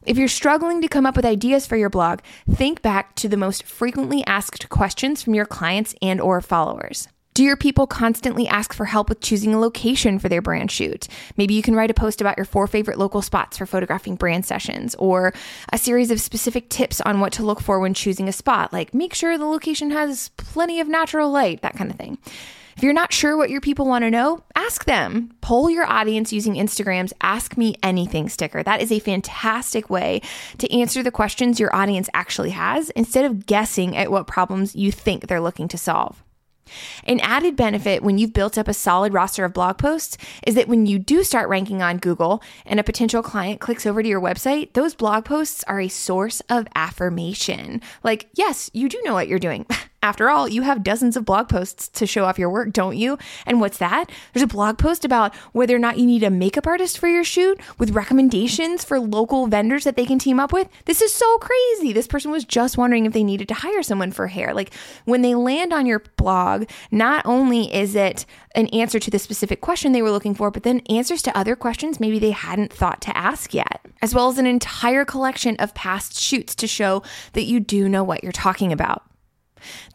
If 0.06 0.18
you're 0.18 0.28
struggling 0.28 0.82
to 0.82 0.88
come 0.90 1.06
up 1.06 1.16
with 1.16 1.26
ideas 1.26 1.66
for 1.66 1.78
your 1.78 1.90
blog, 1.90 2.20
think 2.52 2.82
back 2.82 3.16
to 3.16 3.30
the 3.30 3.38
most 3.38 3.64
frequently 3.64 4.24
asked 4.26 4.70
questions 4.70 5.24
from 5.24 5.34
your 5.34 5.46
clients 5.46 5.96
and 6.02 6.20
or 6.20 6.42
followers. 6.42 7.08
Do 7.34 7.44
your 7.44 7.58
people 7.58 7.88
constantly 7.88 8.48
ask 8.48 8.74
for 8.74 8.86
help 8.86 9.10
with 9.10 9.20
choosing 9.20 9.56
a 9.56 9.60
location 9.60 10.20
for 10.20 10.30
their 10.30 10.42
brand 10.42 10.70
shoot? 10.70 11.08
Maybe 11.36 11.56
you 11.56 11.64
can 11.64 11.74
write 11.74 11.90
a 11.90 11.96
post 11.96 12.22
about 12.22 12.38
your 12.38 12.46
four 12.46 12.68
favorite 12.68 13.00
local 13.00 13.24
spots 13.24 13.58
for 13.58 13.66
photographing 13.66 14.18
brand 14.18 14.46
sessions 14.46 14.94
or 15.00 15.34
a 15.72 15.80
series 15.80 16.12
of 16.12 16.22
specific 16.22 16.70
tips 16.70 17.02
on 17.02 17.20
what 17.20 17.34
to 17.34 17.44
look 17.44 17.60
for 17.60 17.80
when 17.80 17.96
choosing 17.96 18.30
a 18.30 18.34
spot, 18.34 18.72
like 18.72 18.94
make 18.94 19.16
sure 19.16 19.36
the 19.36 19.48
location 19.48 19.90
has 19.90 20.30
plenty 20.38 20.80
of 20.80 20.88
natural 20.88 21.32
light, 21.32 21.64
that 21.64 21.76
kind 21.76 21.90
of 21.90 21.98
thing. 21.98 22.20
If 22.78 22.84
you're 22.84 22.94
not 22.94 23.12
sure 23.12 23.36
what 23.36 23.50
your 23.50 23.62
people 23.62 23.88
want 23.88 24.04
to 24.04 24.12
know, 24.12 24.44
ask 24.56 24.86
them. 24.86 25.32
Poll 25.42 25.72
your 25.72 25.86
audience 25.86 26.32
using 26.32 26.54
Instagram's 26.54 27.14
Ask 27.22 27.58
Me 27.58 27.76
Anything 27.82 28.30
sticker. 28.30 28.62
That 28.62 28.82
is 28.82 28.92
a 28.92 29.00
fantastic 29.00 29.90
way 29.90 30.22
to 30.60 30.72
answer 30.72 31.02
the 31.02 31.10
questions 31.10 31.60
your 31.60 31.76
audience 31.76 32.10
actually 32.14 32.52
has 32.52 32.92
instead 32.92 33.26
of 33.26 33.48
guessing 33.48 33.98
at 33.98 34.12
what 34.12 34.28
problems 34.28 34.76
you 34.76 34.92
think 34.92 35.26
they're 35.26 35.42
looking 35.42 35.68
to 35.70 35.80
solve. 35.80 36.24
An 37.06 37.20
added 37.22 37.56
benefit 37.56 38.04
when 38.04 38.18
you've 38.18 38.34
built 38.34 38.58
up 38.58 38.68
a 38.68 38.74
solid 38.74 39.14
roster 39.14 39.46
of 39.46 39.54
blog 39.54 39.78
posts 39.78 40.18
is 40.46 40.56
that 40.56 40.68
when 40.68 40.86
you 40.86 41.00
do 41.00 41.24
start 41.24 41.50
ranking 41.50 41.82
on 41.82 41.98
Google 41.98 42.42
and 42.66 42.80
a 42.80 42.84
potential 42.84 43.22
client 43.24 43.60
clicks 43.60 43.86
over 43.86 44.02
to 44.02 44.10
your 44.10 44.22
website, 44.22 44.74
those 44.74 44.96
blog 44.96 45.26
posts 45.26 45.64
are 45.66 45.80
a 45.80 45.88
source 45.88 46.42
of 46.50 46.68
affirmation. 46.76 47.82
Like, 48.04 48.30
yes, 48.34 48.70
you 48.74 48.90
do 48.90 49.02
know 49.04 49.14
what 49.14 49.28
you're 49.28 49.40
doing. 49.40 49.66
After 50.04 50.30
all, 50.30 50.50
you 50.50 50.64
have 50.64 50.84
dozens 50.84 51.16
of 51.16 51.24
blog 51.24 51.48
posts 51.48 51.88
to 51.88 52.06
show 52.06 52.26
off 52.26 52.38
your 52.38 52.50
work, 52.50 52.74
don't 52.74 52.98
you? 52.98 53.18
And 53.46 53.62
what's 53.62 53.78
that? 53.78 54.12
There's 54.34 54.44
a 54.44 54.48
blog 54.48 54.78
post 54.78 55.06
about 55.06 55.34
whether 55.54 55.74
or 55.74 55.80
not 55.80 55.98
you 55.98 56.06
need 56.06 56.24
a 56.24 56.30
makeup 56.30 56.68
artist 56.68 56.98
for 56.98 57.08
your 57.08 57.24
shoot 57.24 57.58
with 57.80 57.92
recommendations 57.92 58.84
for 58.84 59.00
local 59.00 59.48
vendors 59.48 59.86
that 59.86 59.96
they 59.96 60.06
can 60.06 60.20
team 60.20 60.42
up 60.42 60.52
with. 60.52 60.68
This 60.84 61.02
is 61.02 61.14
so 61.14 61.38
crazy. 61.38 61.94
This 61.94 62.06
person 62.06 62.32
was 62.32 62.44
just 62.44 62.78
wondering 62.78 63.06
if 63.06 63.14
they 63.14 63.24
needed 63.24 63.48
to 63.48 63.54
hire 63.54 63.82
someone 63.82 64.12
for 64.12 64.28
hair. 64.28 64.54
Like 64.54 64.74
when 65.06 65.22
they 65.22 65.36
land 65.36 65.72
on 65.72 65.86
your 65.86 66.04
blog, 66.18 66.66
not 66.92 67.26
only 67.26 67.74
is 67.74 67.96
it 67.96 68.26
an 68.56 68.68
answer 68.68 69.00
to 69.00 69.10
the 69.10 69.20
specific 69.20 69.62
question 69.62 69.94
they 69.94 70.02
were 70.02 70.12
looking 70.12 70.36
for, 70.36 70.52
but 70.52 70.64
then 70.64 70.82
answers 70.90 71.22
to 71.22 71.38
other 71.38 71.56
questions 71.56 72.02
maybe 72.02 72.20
they 72.20 72.32
hadn't 72.32 72.74
thought 72.74 73.00
to 73.04 73.18
ask 73.18 73.54
yet, 73.54 73.80
as 74.02 74.14
well 74.14 74.28
as 74.28 74.38
an 74.38 74.48
entire 74.48 75.06
collection 75.06 75.56
of 75.60 75.74
past 75.74 76.20
shoots 76.20 76.56
to 76.56 76.68
show 76.68 77.04
that 77.32 77.44
you 77.44 77.62
do 77.62 77.88
know 77.88 78.04
what 78.04 78.22
you're 78.22 78.34
talking 78.34 78.74
about. 78.74 79.04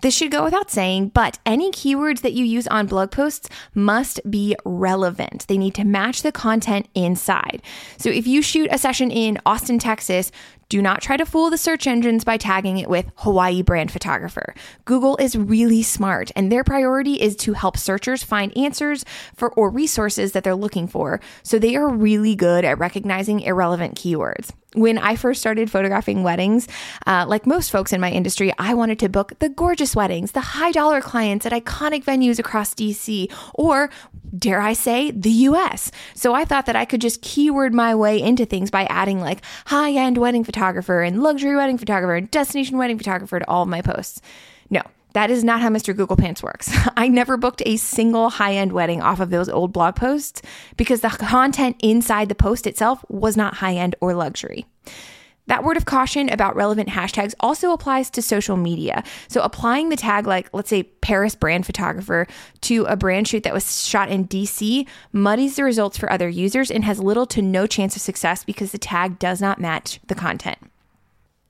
This 0.03 0.15
should 0.15 0.31
go 0.31 0.45
without 0.45 0.71
saying, 0.71 1.09
but 1.09 1.39
any 1.45 1.71
keywords 1.71 2.21
that 2.21 2.33
you 2.33 2.45
use 2.45 2.67
on 2.69 2.87
blog 2.87 3.11
posts 3.11 3.49
must 3.75 4.21
be 4.31 4.57
relevant. 4.65 5.47
They 5.49 5.59
need 5.59 5.75
to 5.75 5.85
match 5.85 6.23
the 6.23 6.33
content 6.33 6.89
inside. 6.95 7.63
So 7.97 8.11
if 8.11 8.27
you 8.27 8.43
shoot 8.43 8.69
a 8.71 8.79
session 8.79 9.11
in 9.11 9.39
Austin, 9.45 9.79
Texas, 9.79 10.31
do 10.69 10.83
not 10.83 11.01
try 11.01 11.17
to 11.17 11.25
fool 11.25 11.51
the 11.51 11.59
search 11.59 11.87
engines 11.87 12.25
by 12.25 12.37
tagging 12.37 12.79
it 12.79 12.89
with 12.89 13.11
Hawaii 13.17 13.63
brand 13.63 13.91
photographer. 13.91 14.55
Google 14.85 15.17
is 15.17 15.37
really 15.37 15.83
smart 15.83 16.31
and 16.37 16.53
their 16.53 16.65
priority 16.65 17.15
is 17.15 17.37
to 17.37 17.55
help 17.55 17.77
searchers 17.77 18.23
find 18.23 18.57
answers 18.57 19.05
for 19.35 19.51
or 19.55 19.71
resources 19.71 20.33
that 20.33 20.45
they're 20.45 20.55
looking 20.55 20.87
for. 20.87 21.21
So 21.43 21.59
they 21.59 21.77
are 21.77 21.89
really 21.89 22.35
good 22.35 22.65
at 22.65 22.79
recognizing 22.79 23.41
irrelevant 23.41 23.97
keywords. 23.97 24.51
When 24.75 24.99
I 24.99 25.17
first 25.17 25.41
started 25.41 25.71
photographing 25.71 26.23
weddings, 26.23 26.69
uh, 27.07 27.25
like 27.27 27.47
most 27.47 27.71
folks 27.71 27.91
in 27.91 28.03
my 28.03 28.11
industry, 28.11 28.53
I 28.59 28.75
wanted 28.75 28.99
to 28.99 29.09
book 29.09 29.33
the 29.39 29.49
gorgeous 29.49 29.97
weddings, 29.97 30.33
the 30.33 30.41
high 30.41 30.73
dollar 30.73 31.01
clients 31.01 31.47
at 31.47 31.53
iconic 31.53 32.05
venues 32.05 32.39
across 32.39 32.75
DC, 32.75 33.33
or 33.55 33.89
dare 34.37 34.61
I 34.61 34.73
say, 34.73 35.11
the 35.11 35.31
US. 35.31 35.91
So 36.15 36.35
I 36.35 36.45
thought 36.45 36.67
that 36.67 36.77
I 36.77 36.85
could 36.85 37.01
just 37.01 37.23
keyword 37.23 37.73
my 37.73 37.95
way 37.95 38.21
into 38.21 38.45
things 38.45 38.71
by 38.71 38.85
adding 38.85 39.21
like 39.21 39.43
high 39.67 39.93
end 39.93 40.19
wedding 40.19 40.45
photographer 40.45 41.03
and 41.03 41.23
luxury 41.23 41.57
wedding 41.57 41.79
photographer 41.79 42.15
and 42.15 42.31
destination 42.31 42.79
wedding 42.79 42.99
photographer 42.99 43.39
to 43.39 43.49
all 43.49 43.63
of 43.63 43.69
my 43.69 43.83
posts. 43.83 44.21
No, 44.71 44.83
that 45.15 45.31
is 45.31 45.43
not 45.43 45.61
how 45.61 45.69
Mr. 45.69 45.97
Google 45.97 46.17
Pants 46.17 46.43
works. 46.43 46.71
I 46.97 47.09
never 47.09 47.37
booked 47.37 47.63
a 47.65 47.77
single 47.77 48.31
high 48.31 48.55
end 48.55 48.73
wedding 48.73 49.03
off 49.03 49.21
of 49.21 49.31
those 49.31 49.49
old 49.49 49.73
blog 49.73 49.97
posts 49.97 50.43
because 50.77 51.01
the 51.01 51.09
content 51.09 51.77
inside 51.83 52.29
the 52.29 52.35
post 52.35 52.67
itself 52.67 53.05
was 53.09 53.37
not 53.37 53.55
high 53.55 53.75
end 53.75 53.97
or 54.01 54.15
luxury. 54.15 54.67
That 55.49 55.65
word 55.65 55.77
of 55.77 55.87
caution 55.87 56.29
about 56.29 56.57
relevant 56.57 56.91
hashtags 56.91 57.35
also 57.41 57.73
applies 57.73 58.11
to 58.11 58.23
social 58.23 58.57
media. 58.57 59.03
So, 59.29 59.41
applying 59.41 59.89
the 59.89 59.97
tag, 59.97 60.27
like 60.27 60.49
let's 60.53 60.69
say 60.69 60.83
Paris 60.83 61.35
brand 61.35 61.67
photographer, 61.67 62.27
to 62.63 62.85
a 62.85 62.97
brand 62.97 63.27
shoot 63.27 63.43
that 63.43 63.55
was 63.55 63.85
shot 63.85 64.11
in 64.11 64.29
DC 64.29 64.87
muddies 65.13 65.57
the 65.57 65.65
results 65.65 65.97
for 65.99 66.13
other 66.13 66.29
users 66.29 66.71
and 66.71 66.85
has 66.85 67.01
little 67.01 67.27
to 67.27 67.43
no 67.43 67.67
chance 67.67 67.97
of 67.97 68.03
success 68.03 68.45
because 68.45 68.73
the 68.73 68.79
tag 68.79 69.19
does 69.19 69.41
not 69.41 69.59
match 69.59 70.01
the 70.07 70.15
content. 70.15 70.59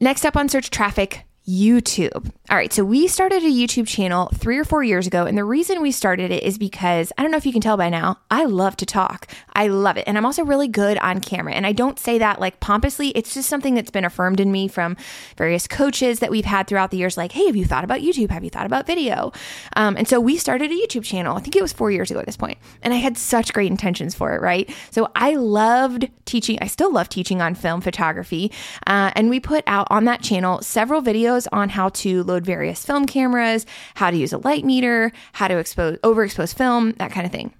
Next 0.00 0.24
up 0.24 0.36
on 0.36 0.48
search 0.48 0.70
traffic, 0.70 1.24
YouTube. 1.48 2.30
All 2.50 2.56
right, 2.56 2.72
so 2.72 2.84
we 2.84 3.08
started 3.08 3.42
a 3.42 3.46
YouTube 3.46 3.88
channel 3.88 4.30
three 4.34 4.58
or 4.58 4.64
four 4.64 4.82
years 4.82 5.06
ago. 5.06 5.24
And 5.24 5.36
the 5.36 5.44
reason 5.44 5.80
we 5.80 5.92
started 5.92 6.30
it 6.30 6.42
is 6.42 6.58
because 6.58 7.10
I 7.16 7.22
don't 7.22 7.30
know 7.30 7.38
if 7.38 7.46
you 7.46 7.52
can 7.52 7.62
tell 7.62 7.78
by 7.78 7.88
now, 7.88 8.18
I 8.30 8.44
love 8.44 8.76
to 8.76 8.86
talk. 8.86 9.28
I 9.54 9.68
love 9.68 9.96
it. 9.96 10.04
And 10.06 10.18
I'm 10.18 10.26
also 10.26 10.44
really 10.44 10.68
good 10.68 10.98
on 10.98 11.20
camera. 11.20 11.54
And 11.54 11.66
I 11.66 11.72
don't 11.72 11.98
say 11.98 12.18
that 12.18 12.38
like 12.38 12.60
pompously, 12.60 13.10
it's 13.10 13.32
just 13.32 13.48
something 13.48 13.74
that's 13.74 13.90
been 13.90 14.04
affirmed 14.04 14.40
in 14.40 14.52
me 14.52 14.68
from 14.68 14.96
various 15.38 15.66
coaches 15.66 16.18
that 16.18 16.30
we've 16.30 16.44
had 16.44 16.66
throughout 16.66 16.90
the 16.90 16.98
years 16.98 17.16
like, 17.16 17.32
hey, 17.32 17.46
have 17.46 17.56
you 17.56 17.64
thought 17.64 17.84
about 17.84 18.00
YouTube? 18.00 18.30
Have 18.30 18.44
you 18.44 18.50
thought 18.50 18.66
about 18.66 18.86
video? 18.86 19.32
Um, 19.74 19.96
and 19.96 20.06
so 20.06 20.20
we 20.20 20.36
started 20.36 20.70
a 20.70 20.74
YouTube 20.74 21.04
channel. 21.04 21.36
I 21.36 21.40
think 21.40 21.56
it 21.56 21.62
was 21.62 21.72
four 21.72 21.90
years 21.90 22.10
ago 22.10 22.20
at 22.20 22.26
this 22.26 22.36
point, 22.36 22.58
And 22.82 22.92
I 22.92 22.98
had 22.98 23.16
such 23.16 23.54
great 23.54 23.70
intentions 23.70 24.14
for 24.14 24.34
it, 24.34 24.42
right? 24.42 24.70
So 24.90 25.10
I 25.14 25.34
loved 25.34 26.10
teaching, 26.26 26.58
I 26.60 26.66
still 26.66 26.92
love 26.92 27.08
teaching 27.08 27.40
on 27.40 27.54
film 27.54 27.80
photography. 27.80 28.52
Uh, 28.86 29.12
and 29.16 29.30
we 29.30 29.40
put 29.40 29.64
out 29.66 29.86
on 29.90 30.04
that 30.04 30.22
channel 30.22 30.60
several 30.62 31.00
videos 31.00 31.37
videos 31.38 31.46
on 31.52 31.68
how 31.68 31.88
to 31.90 32.22
load 32.24 32.44
various 32.44 32.84
film 32.84 33.06
cameras, 33.06 33.66
how 33.94 34.10
to 34.10 34.16
use 34.16 34.32
a 34.32 34.38
light 34.38 34.64
meter, 34.64 35.12
how 35.32 35.48
to 35.48 35.58
expose 35.58 35.98
overexpose 35.98 36.54
film, 36.54 36.92
that 36.98 37.12
kind 37.12 37.26
of 37.26 37.32
thing 37.32 37.52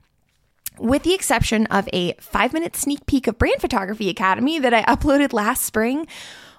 with 0.78 1.02
the 1.02 1.12
exception 1.12 1.66
of 1.66 1.88
a 1.92 2.12
five 2.20 2.52
minute 2.52 2.76
sneak 2.76 3.04
peek 3.06 3.26
of 3.26 3.36
Brand 3.36 3.60
Photography 3.60 4.08
Academy 4.08 4.60
that 4.60 4.72
I 4.72 4.82
uploaded 4.94 5.32
last 5.32 5.64
spring. 5.64 6.06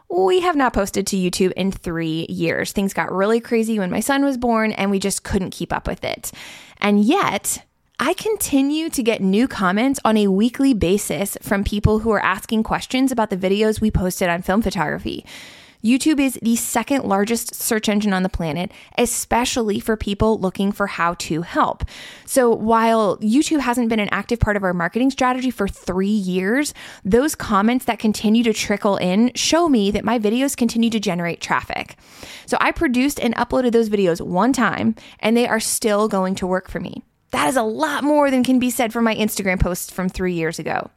We 0.10 0.42
have 0.42 0.58
not 0.58 0.74
posted 0.74 1.08
to 1.08 1.16
YouTube 1.16 1.54
in 1.54 1.72
three 1.72 2.26
years. 2.28 2.74
Things 2.74 2.94
got 2.94 3.14
really 3.14 3.40
crazy 3.40 3.80
when 3.80 3.92
my 3.92 4.02
son 4.02 4.26
was 4.26 4.38
born, 4.38 4.74
and 4.74 4.92
we 4.92 5.00
just 5.00 5.24
couldn't 5.24 5.52
keep 5.52 5.72
up 5.72 5.88
with 5.88 6.04
it. 6.04 6.34
And 6.82 7.02
yet, 7.06 7.64
I 8.00 8.14
continue 8.16 8.90
to 8.90 9.04
get 9.04 9.22
new 9.22 9.48
comments 9.48 10.00
on 10.04 10.18
a 10.18 10.28
weekly 10.28 10.74
basis 10.74 11.38
from 11.44 11.64
people 11.64 12.00
who 12.00 12.12
are 12.12 12.24
asking 12.24 12.64
questions 12.64 13.12
about 13.12 13.30
the 13.30 13.38
videos 13.38 13.80
we 13.80 13.92
posted 13.92 14.28
on 14.30 14.42
film 14.42 14.64
photography. 14.64 15.26
YouTube 15.84 16.20
is 16.20 16.38
the 16.42 16.56
second 16.58 17.06
largest 17.06 17.56
search 17.56 17.88
engine 17.88 18.12
on 18.12 18.24
the 18.24 18.30
planet, 18.30 18.72
especially 18.98 19.80
for 19.80 19.96
people 19.96 20.38
looking 20.38 20.72
for 20.72 20.88
how 20.88 21.14
to 21.16 21.42
help. 21.42 21.84
So 22.26 22.54
while 22.54 23.18
YouTube 23.20 23.62
hasn't 23.62 23.90
been 23.90 24.00
an 24.00 24.10
active 24.12 24.40
part 24.40 24.58
of 24.58 24.64
our 24.64 24.74
marketing 24.74 25.12
strategy 25.12 25.52
for 25.52 25.68
three 25.68 26.08
years, 26.08 26.74
those 27.06 27.34
comments 27.34 27.86
that 27.86 27.98
continue 28.00 28.44
to 28.44 28.54
trickle 28.54 28.98
in 28.98 29.32
show 29.36 29.70
me 29.70 29.90
that 29.92 30.04
my 30.04 30.20
videos 30.20 30.58
continue 30.58 30.90
to 30.90 31.00
generate 31.00 31.42
traffic. 31.42 31.96
So 32.46 32.58
I 32.60 32.72
produced 32.72 33.20
and 33.20 33.34
uploaded 33.36 33.72
those 33.72 33.90
videos 33.90 34.20
one 34.20 34.52
time, 34.52 34.96
and 35.20 35.38
they 35.38 35.48
are 35.48 35.60
still 35.60 36.08
going 36.08 36.36
to 36.36 36.48
work 36.48 36.70
for 36.70 36.80
me. 36.80 37.04
That 37.32 37.48
is 37.48 37.56
a 37.56 37.64
lot 37.64 38.04
more 38.04 38.32
than 38.32 38.44
can 38.44 38.60
be 38.60 38.70
said 38.70 38.92
for 38.92 39.02
my 39.02 39.16
Instagram 39.16 39.60
posts 39.60 39.92
from 39.92 40.10
three 40.10 40.34
years 40.34 40.58
ago. 40.58 40.90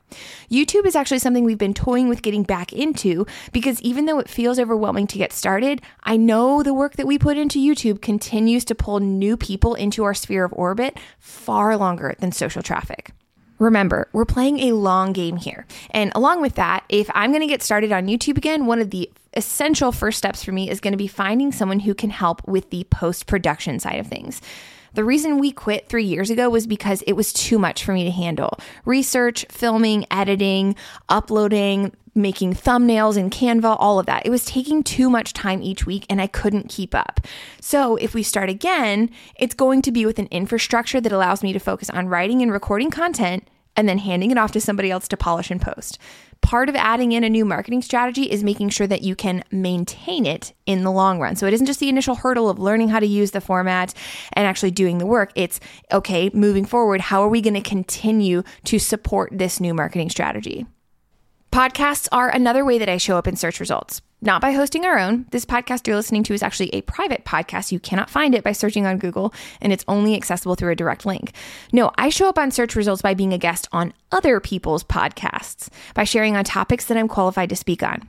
YouTube 0.51 0.87
is 0.87 0.97
actually 0.97 1.19
something 1.19 1.45
we've 1.45 1.59
been 1.59 1.75
toying 1.75 2.09
with 2.09 2.23
getting 2.23 2.43
back 2.43 2.73
into 2.73 3.27
because 3.53 3.81
even 3.83 4.07
though 4.07 4.19
it 4.19 4.29
feels 4.29 4.59
overwhelming 4.59 5.07
to 5.09 5.19
get 5.19 5.33
started, 5.33 5.83
I 6.05 6.17
know 6.17 6.63
the 6.63 6.75
work 6.75 6.97
that 6.97 7.07
we 7.07 7.19
put 7.19 7.37
into 7.37 7.59
YouTube 7.59 8.01
continues 8.01 8.65
to 8.67 8.75
pull 8.75 9.01
new 9.01 9.37
people 9.37 9.75
into 9.75 10.05
our 10.05 10.15
sphere 10.15 10.45
of 10.45 10.53
orbit 10.55 10.99
far 11.19 11.77
longer 11.77 12.15
than 12.19 12.33
social 12.33 12.63
traffic. 12.63 13.13
Remember, 13.59 14.09
we're 14.13 14.25
playing 14.25 14.59
a 14.59 14.73
long 14.73 15.13
game 15.13 15.37
here. 15.37 15.67
And 15.91 16.11
along 16.17 16.43
with 16.43 16.57
that, 16.57 16.85
if 16.89 17.09
I'm 17.15 17.31
going 17.31 17.43
to 17.43 17.47
get 17.47 17.63
started 17.63 17.93
on 17.93 18.09
YouTube 18.09 18.37
again, 18.37 18.67
one 18.67 18.81
of 18.81 18.91
the 18.91 19.09
essential 19.35 19.93
first 19.93 20.19
steps 20.19 20.43
for 20.43 20.51
me 20.51 20.69
is 20.69 20.81
going 20.81 20.93
to 20.93 20.99
be 20.99 21.07
finding 21.07 21.53
someone 21.53 21.81
who 21.81 21.95
can 21.95 22.11
help 22.11 22.47
with 22.47 22.71
the 22.71 22.85
post 22.85 23.27
production 23.27 23.79
side 23.79 24.01
of 24.01 24.07
things. 24.09 24.43
The 24.95 25.05
reason 25.05 25.39
we 25.39 25.53
quit 25.53 25.89
three 25.89 26.05
years 26.05 26.31
ago 26.31 26.51
was 26.51 26.67
because 26.67 27.03
it 27.07 27.15
was 27.15 27.33
too 27.33 27.59
much 27.59 27.85
for 27.85 27.93
me 27.93 28.05
to 28.05 28.11
handle. 28.11 28.59
Research, 28.85 29.47
filming, 29.49 30.05
editing, 30.11 30.77
uploading, 31.09 31.93
making 32.15 32.53
thumbnails 32.53 33.17
in 33.17 33.31
Canva, 33.31 33.77
all 33.79 33.99
of 33.99 34.07
that. 34.07 34.27
It 34.27 34.31
was 34.31 34.45
taking 34.45 34.83
too 34.83 35.09
much 35.09 35.33
time 35.33 35.63
each 35.63 35.87
week 35.87 36.05
and 36.11 36.21
I 36.21 36.27
couldn't 36.27 36.69
keep 36.69 36.95
up. 36.95 37.21
So, 37.61 37.97
if 37.97 38.15
we 38.15 38.23
start 38.23 38.51
again, 38.51 39.09
it's 39.37 39.55
going 39.55 39.81
to 39.83 39.93
be 39.93 40.05
with 40.05 40.19
an 40.19 40.29
infrastructure 40.31 41.01
that 41.01 41.13
allows 41.13 41.43
me 41.43 41.53
to 41.55 41.59
focus 41.59 41.89
on 41.89 42.09
writing 42.09 42.43
and 42.43 42.53
recording 42.53 42.91
content 42.91 43.49
and 43.77 43.89
then 43.89 43.99
handing 43.99 44.31
it 44.31 44.39
off 44.39 44.53
to 44.53 44.61
somebody 44.61 44.91
else 44.91 45.09
to 45.09 45.17
polish 45.17 45.51
and 45.51 45.61
post. 45.61 45.99
Part 46.43 46.69
of 46.69 46.77
adding 46.77 47.13
in 47.13 47.25
a 47.25 47.31
new 47.31 47.47
marketing 47.47 47.81
strategy 47.81 48.25
is 48.25 48.45
making 48.45 48.69
sure 48.69 48.87
that 48.87 49.01
you 49.01 49.17
can 49.17 49.43
maintain 49.51 50.27
it 50.27 50.53
in 50.67 50.85
the 50.85 50.91
long 50.91 51.19
run. 51.19 51.35
So 51.35 51.47
it 51.47 51.55
isn't 51.55 51.67
just 51.67 51.81
the 51.81 51.89
initial 51.89 52.15
hurdle 52.15 52.51
of 52.51 52.59
learning 52.59 52.91
how 52.91 53.01
to 53.01 53.07
use 53.07 53.31
the 53.31 53.41
format 53.41 53.95
and 54.35 54.47
actually 54.47 54.73
doing 54.73 54.99
the 54.99 55.07
work. 55.07 55.33
It's 55.35 55.61
okay, 55.91 56.31
moving 56.35 56.67
forward, 56.67 57.01
how 57.01 57.23
are 57.23 57.29
we 57.29 57.41
going 57.41 57.55
to 57.55 57.63
continue 57.63 58.43
to 58.65 58.79
support 58.79 59.31
this 59.33 59.61
new 59.61 59.73
marketing 59.73 60.11
strategy? 60.11 60.67
Podcasts 61.53 62.09
are 62.13 62.31
another 62.31 62.65
way 62.65 62.79
that 62.79 62.89
I 62.89 62.97
show 62.97 63.19
up 63.19 63.29
in 63.29 63.37
search 63.37 63.61
results. 63.61 64.01
Not 64.23 64.41
by 64.41 64.53
hosting 64.53 64.87
our 64.87 64.99
own. 64.99 65.27
This 65.33 65.45
podcast 65.45 65.87
you're 65.87 65.97
listening 65.97 66.23
to 66.23 66.33
is 66.33 66.43
actually 66.43 66.71
a 66.71 66.81
private 66.81 67.27
podcast. 67.27 67.71
You 67.71 67.79
cannot 67.79 68.09
find 68.09 68.35
it 68.35 68.43
by 68.43 68.53
searching 68.53 68.87
on 68.87 68.97
Google, 68.97 69.35
and 69.61 69.71
it's 69.71 69.85
only 69.87 70.15
accessible 70.15 70.55
through 70.55 70.73
a 70.73 70.77
direct 70.77 71.05
link. 71.05 71.35
No, 71.71 71.91
I 71.99 72.09
show 72.09 72.27
up 72.27 72.39
on 72.39 72.53
search 72.53 72.75
results 72.75 73.03
by 73.03 73.13
being 73.13 73.35
a 73.35 73.39
guest 73.39 73.69
on 73.71 73.93
other 74.11 74.41
people's 74.41 74.83
podcasts, 74.83 75.69
by 75.93 76.05
sharing 76.05 76.39
on 76.39 76.45
topics 76.45 76.87
that 76.87 76.97
I'm 76.97 77.07
qualified 77.07 77.51
to 77.51 77.57
speak 77.57 77.83
on. 77.83 78.09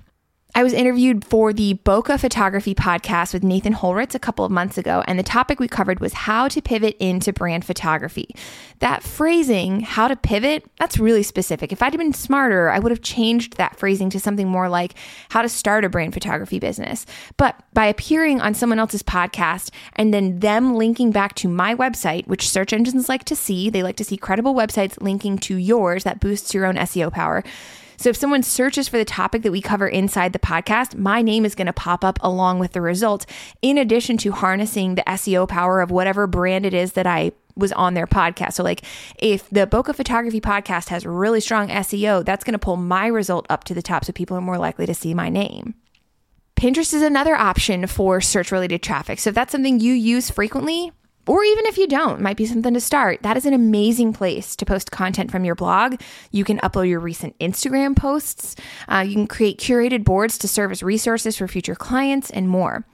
I 0.55 0.61
was 0.61 0.73
interviewed 0.73 1.25
for 1.25 1.51
the 1.51 1.79
Bokeh 1.83 2.19
Photography 2.19 2.75
podcast 2.75 3.33
with 3.33 3.43
Nathan 3.43 3.73
Holritz 3.73 4.13
a 4.13 4.19
couple 4.19 4.45
of 4.45 4.51
months 4.51 4.77
ago, 4.77 5.03
and 5.07 5.17
the 5.17 5.23
topic 5.23 5.59
we 5.59 5.67
covered 5.67 5.99
was 5.99 6.13
how 6.13 6.47
to 6.47 6.61
pivot 6.61 6.95
into 6.99 7.33
brand 7.33 7.65
photography. 7.65 8.35
That 8.77 9.01
phrasing, 9.01 9.79
how 9.79 10.07
to 10.07 10.15
pivot, 10.15 10.63
that's 10.77 10.99
really 10.99 11.23
specific. 11.23 11.71
If 11.71 11.81
I'd 11.81 11.97
been 11.97 12.13
smarter, 12.13 12.69
I 12.69 12.77
would 12.77 12.91
have 12.91 13.01
changed 13.01 13.57
that 13.57 13.77
phrasing 13.77 14.11
to 14.11 14.19
something 14.19 14.47
more 14.47 14.69
like 14.69 14.93
how 15.29 15.41
to 15.41 15.49
start 15.49 15.85
a 15.85 15.89
brand 15.89 16.13
photography 16.13 16.59
business. 16.59 17.07
But 17.37 17.59
by 17.73 17.87
appearing 17.87 18.39
on 18.39 18.53
someone 18.53 18.77
else's 18.77 19.01
podcast 19.01 19.71
and 19.95 20.13
then 20.13 20.37
them 20.37 20.75
linking 20.75 21.09
back 21.09 21.33
to 21.35 21.47
my 21.47 21.73
website, 21.73 22.27
which 22.27 22.47
search 22.47 22.73
engines 22.73 23.09
like 23.09 23.23
to 23.23 23.35
see, 23.35 23.71
they 23.71 23.81
like 23.81 23.95
to 23.95 24.03
see 24.03 24.17
credible 24.17 24.53
websites 24.53 25.01
linking 25.01 25.39
to 25.39 25.55
yours 25.55 26.03
that 26.03 26.19
boosts 26.19 26.53
your 26.53 26.67
own 26.67 26.75
SEO 26.75 27.11
power 27.11 27.43
so 28.03 28.09
if 28.09 28.17
someone 28.17 28.43
searches 28.43 28.89
for 28.89 28.97
the 28.97 29.05
topic 29.05 29.43
that 29.43 29.51
we 29.53 29.61
cover 29.61 29.87
inside 29.87 30.33
the 30.33 30.39
podcast, 30.39 30.97
my 30.97 31.21
name 31.21 31.45
is 31.45 31.55
going 31.55 31.67
to 31.67 31.73
pop 31.73 32.03
up 32.03 32.19
along 32.21 32.59
with 32.59 32.73
the 32.73 32.81
result, 32.81 33.25
in 33.61 33.77
addition 33.77 34.17
to 34.17 34.33
harnessing 34.33 34.95
the 34.95 35.03
SEO 35.03 35.47
power 35.47 35.79
of 35.79 35.89
whatever 35.89 36.27
brand 36.27 36.65
it 36.65 36.73
is 36.73 36.93
that 36.93 37.07
I 37.07 37.31
was 37.55 37.71
on 37.71 37.93
their 37.93 38.05
podcast. 38.05 38.55
So, 38.55 38.63
like, 38.63 38.81
if 39.19 39.49
the 39.51 39.65
Bokeh 39.65 39.95
Photography 39.95 40.41
podcast 40.41 40.89
has 40.89 41.05
really 41.05 41.39
strong 41.39 41.69
SEO, 41.69 42.25
that's 42.25 42.43
going 42.43 42.51
to 42.51 42.59
pull 42.59 42.75
my 42.75 43.07
result 43.07 43.45
up 43.49 43.63
to 43.63 43.73
the 43.73 43.81
top 43.81 44.03
so 44.03 44.11
people 44.11 44.35
are 44.35 44.41
more 44.41 44.57
likely 44.57 44.85
to 44.85 44.93
see 44.93 45.13
my 45.13 45.29
name. 45.29 45.73
Pinterest 46.57 46.93
is 46.93 47.03
another 47.03 47.37
option 47.37 47.87
for 47.87 48.19
search 48.19 48.51
related 48.51 48.83
traffic. 48.83 49.17
So, 49.17 49.29
if 49.29 49.35
that's 49.35 49.53
something 49.53 49.79
you 49.79 49.93
use 49.93 50.29
frequently, 50.29 50.91
or 51.25 51.43
even 51.43 51.65
if 51.65 51.77
you 51.77 51.87
don't, 51.87 52.21
might 52.21 52.37
be 52.37 52.45
something 52.45 52.73
to 52.73 52.81
start. 52.81 53.21
That 53.21 53.37
is 53.37 53.45
an 53.45 53.53
amazing 53.53 54.13
place 54.13 54.55
to 54.57 54.65
post 54.65 54.91
content 54.91 55.31
from 55.31 55.45
your 55.45 55.55
blog. 55.55 56.01
You 56.31 56.43
can 56.43 56.59
upload 56.59 56.89
your 56.89 56.99
recent 56.99 57.37
Instagram 57.39 57.95
posts. 57.95 58.55
Uh, 58.87 59.05
you 59.07 59.13
can 59.13 59.27
create 59.27 59.57
curated 59.59 60.03
boards 60.03 60.37
to 60.39 60.47
serve 60.47 60.71
as 60.71 60.83
resources 60.83 61.37
for 61.37 61.47
future 61.47 61.75
clients 61.75 62.29
and 62.29 62.49
more. 62.49 62.85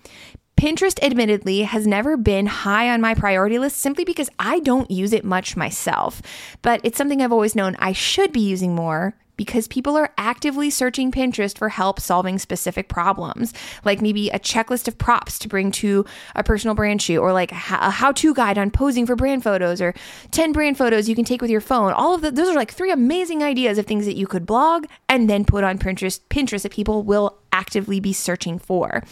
Pinterest, 0.59 1.01
admittedly, 1.01 1.63
has 1.63 1.87
never 1.87 2.17
been 2.17 2.45
high 2.45 2.89
on 2.89 2.99
my 2.99 3.15
priority 3.15 3.57
list 3.57 3.77
simply 3.77 4.03
because 4.03 4.29
I 4.37 4.59
don't 4.59 4.91
use 4.91 5.13
it 5.13 5.23
much 5.23 5.55
myself. 5.55 6.21
But 6.61 6.81
it's 6.83 6.97
something 6.97 7.21
I've 7.21 7.31
always 7.31 7.55
known 7.55 7.77
I 7.79 7.93
should 7.93 8.33
be 8.33 8.41
using 8.41 8.75
more 8.75 9.15
because 9.39 9.69
people 9.69 9.95
are 9.95 10.11
actively 10.17 10.69
searching 10.69 11.13
Pinterest 11.13 11.57
for 11.57 11.69
help 11.69 11.97
solving 12.01 12.37
specific 12.37 12.89
problems, 12.89 13.53
like 13.85 14.01
maybe 14.01 14.29
a 14.31 14.37
checklist 14.37 14.85
of 14.89 14.97
props 14.97 15.39
to 15.39 15.47
bring 15.47 15.71
to 15.71 16.03
a 16.35 16.43
personal 16.43 16.75
brand 16.75 17.01
shoot, 17.01 17.21
or 17.21 17.31
like 17.31 17.53
a 17.53 17.55
how 17.55 18.11
to 18.11 18.33
guide 18.33 18.57
on 18.57 18.69
posing 18.69 19.05
for 19.05 19.15
brand 19.15 19.41
photos, 19.41 19.79
or 19.79 19.93
10 20.31 20.51
brand 20.51 20.77
photos 20.77 21.07
you 21.07 21.15
can 21.15 21.23
take 21.23 21.41
with 21.41 21.49
your 21.49 21.61
phone. 21.61 21.93
All 21.93 22.13
of 22.13 22.19
the, 22.19 22.31
those 22.31 22.49
are 22.49 22.53
like 22.53 22.73
three 22.73 22.91
amazing 22.91 23.41
ideas 23.41 23.77
of 23.77 23.85
things 23.85 24.05
that 24.07 24.17
you 24.17 24.27
could 24.27 24.45
blog 24.45 24.87
and 25.07 25.29
then 25.29 25.45
put 25.45 25.63
on 25.63 25.79
Pinterest, 25.79 26.19
Pinterest 26.29 26.63
that 26.63 26.73
people 26.73 27.03
will 27.03 27.37
actively 27.53 28.01
be 28.01 28.11
searching 28.11 28.59
for. 28.59 29.05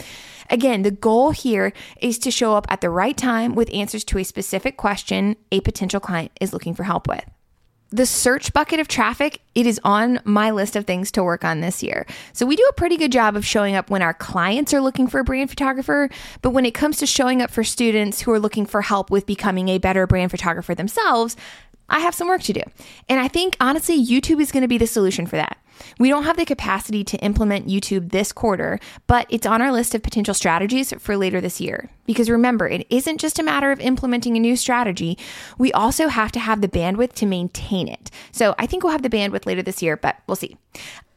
Again, 0.50 0.82
the 0.82 0.92
goal 0.92 1.32
here 1.32 1.72
is 2.02 2.20
to 2.20 2.32
show 2.32 2.54
up 2.54 2.68
at 2.70 2.82
the 2.82 2.90
right 2.90 3.16
time 3.16 3.56
with 3.56 3.74
answers 3.74 4.04
to 4.04 4.18
a 4.18 4.26
specific 4.26 4.76
question 4.76 5.38
a 5.54 5.62
potential 5.62 6.02
client 6.02 6.34
is 6.42 6.52
looking 6.52 6.74
for 6.74 6.84
help 6.84 7.08
with 7.08 7.24
the 7.90 8.06
search 8.06 8.52
bucket 8.54 8.80
of 8.80 8.88
traffic, 8.88 9.40
it 9.56 9.66
is 9.66 9.80
on 9.84 10.20
my 10.26 10.52
list 10.52 10.76
of 10.76 10.86
things 10.86 11.12
to 11.12 11.24
work 11.24 11.46
on 11.46 11.62
this 11.62 11.82
year. 11.82 12.06
So 12.34 12.46
we 12.46 12.56
do 12.56 12.68
a 12.70 12.74
pretty 12.74 12.98
good 12.98 13.12
job 13.12 13.36
of 13.36 13.46
showing 13.46 13.76
up 13.76 13.90
when 13.90 14.02
our 14.02 14.14
clients 14.14 14.74
are 14.74 14.82
looking 14.82 15.08
for 15.08 15.20
a 15.20 15.24
brand 15.24 15.50
photographer, 15.50 16.10
but 16.42 16.50
when 16.50 16.66
it 16.66 16.74
comes 16.74 16.98
to 16.98 17.06
showing 17.06 17.42
up 17.42 17.50
for 17.50 17.64
students 17.64 18.22
who 18.22 18.32
are 18.32 18.40
looking 18.40 18.66
for 18.66 18.82
help 18.82 19.10
with 19.10 19.26
becoming 19.26 19.70
a 19.70 19.78
better 19.78 20.06
brand 20.06 20.32
photographer 20.32 20.76
themselves, 20.76 21.38
I 21.90 22.00
have 22.00 22.14
some 22.14 22.28
work 22.28 22.42
to 22.44 22.54
do. 22.54 22.64
And 23.08 23.20
I 23.20 23.30
think 23.30 23.56
honestly, 23.62 24.04
YouTube 24.04 24.42
is 24.42 24.52
going 24.52 24.64
to 24.64 24.68
be 24.68 24.78
the 24.78 24.88
solution 24.88 25.26
for 25.26 25.38
that. 25.38 25.58
We 26.00 26.10
don't 26.10 26.24
have 26.24 26.38
the 26.38 26.46
capacity 26.46 27.04
to 27.04 27.18
implement 27.18 27.68
YouTube 27.68 28.12
this 28.12 28.32
quarter, 28.32 28.80
but 29.08 29.26
it's 29.30 29.48
on 29.48 29.62
our 29.62 29.72
list 29.72 29.96
of 29.96 30.04
potential 30.04 30.34
strategies 30.34 30.94
for 31.00 31.18
later 31.18 31.42
this 31.42 31.60
year. 31.60 31.90
Because 32.06 32.30
remember, 32.30 32.68
it 32.68 32.88
isn't 32.90 33.20
just 33.20 33.40
a 33.40 33.44
matter 33.44 33.72
of 33.72 33.80
implementing 33.80 34.38
a 34.38 34.40
new 34.40 34.56
strategy, 34.56 35.18
we 35.58 35.72
also 35.74 36.08
have 36.08 36.32
to 36.34 36.40
have 36.40 36.62
the 36.62 36.68
bandwidth 36.68 37.14
to 37.14 37.26
maintain 37.26 37.88
it. 37.88 38.10
So 38.32 38.56
I 38.58 38.66
think 38.66 38.84
we'll 38.84 38.94
have 38.94 39.02
the 39.02 39.10
bandwidth 39.10 39.46
later 39.46 39.62
this 39.62 39.82
year, 39.82 39.98
but 39.98 40.18
we'll 40.28 40.36
see. 40.36 40.58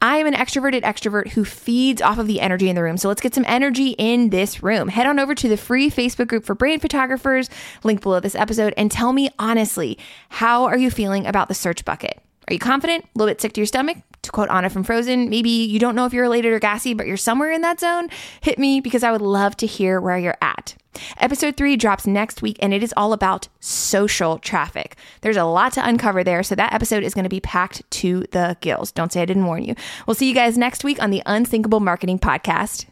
I 0.03 0.17
am 0.17 0.27
an 0.27 0.35
extroverted 0.35 0.83
extrovert 0.83 1.29
who 1.29 1.45
feeds 1.45 2.01
off 2.01 2.19
of 2.19 2.27
the 2.27 2.41
energy 2.41 2.71
in 2.71 2.75
the 2.75 2.83
room. 2.83 2.97
So 2.97 3.09
let's 3.09 3.21
get 3.21 3.35
some 3.35 3.45
energy 3.47 3.91
in 3.99 4.31
this 4.31 4.63
room. 4.63 4.89
Head 4.89 5.07
on 5.07 5.19
over 5.19 5.35
to 5.35 5.49
the 5.49 5.59
free 5.59 5.91
Facebook 5.91 6.29
group 6.29 6.45
for 6.45 6.55
brand 6.55 6.81
photographers, 6.81 7.51
link 7.85 8.01
below 8.01 8.19
this 8.19 8.35
episode, 8.35 8.73
and 8.79 8.91
tell 8.91 9.13
me 9.13 9.29
honestly, 9.39 9.99
how 10.31 10.65
are 10.65 10.79
you 10.79 10.91
feeling 10.91 11.27
about 11.27 11.49
the 11.49 11.55
search 11.55 11.85
bucket? 11.85 12.19
Are 12.49 12.55
you 12.55 12.59
confident? 12.59 13.05
A 13.05 13.09
little 13.15 13.31
bit 13.31 13.41
sick 13.41 13.53
to 13.53 13.61
your 13.61 13.67
stomach? 13.67 13.99
To 14.23 14.31
quote 14.31 14.51
Anna 14.51 14.69
from 14.69 14.85
Frozen, 14.85 15.31
maybe 15.31 15.49
you 15.49 15.79
don't 15.79 15.95
know 15.95 16.05
if 16.05 16.13
you're 16.13 16.27
elated 16.27 16.53
or 16.53 16.59
gassy, 16.59 16.93
but 16.93 17.07
you're 17.07 17.17
somewhere 17.17 17.51
in 17.53 17.63
that 17.63 17.81
zone. 17.81 18.09
Hit 18.43 18.59
me 18.59 18.81
because 18.81 19.03
I 19.03 19.13
would 19.13 19.23
love 19.23 19.57
to 19.59 19.67
hear 19.67 20.01
where 20.01 20.19
you're 20.19 20.37
at. 20.43 20.77
Episode 21.19 21.57
three 21.57 21.77
drops 21.77 22.07
next 22.07 22.43
week 22.43 22.59
and 22.61 22.75
it 22.75 22.83
is 22.83 22.93
all 22.97 23.13
about 23.13 23.49
social 23.61 24.39
traffic. 24.39 24.97
There's 25.23 25.37
a 25.37 25.45
lot 25.45 25.73
to 25.75 25.89
uncover 25.89 26.23
there, 26.23 26.43
so 26.43 26.55
that 26.55 26.73
episode 26.75 27.03
is 27.03 27.15
going 27.15 27.25
to 27.25 27.31
be 27.31 27.41
packed 27.41 27.89
to 27.93 28.25
the 28.33 28.57
gills. 28.61 28.93
Don't 28.93 29.13
say 29.13 29.23
I 29.23 29.27
didn't 29.27 29.47
warn 29.47 29.65
you. 29.65 29.75
We'll 30.07 30.15
see 30.15 30.29
you 30.29 30.35
guys 30.35 30.59
next 30.59 30.85
week 30.85 31.03
on 31.03 31.11
the 31.11 31.23
Unsinkable 31.25 31.81
Marketing 31.81 32.19
Podcast. 32.19 32.87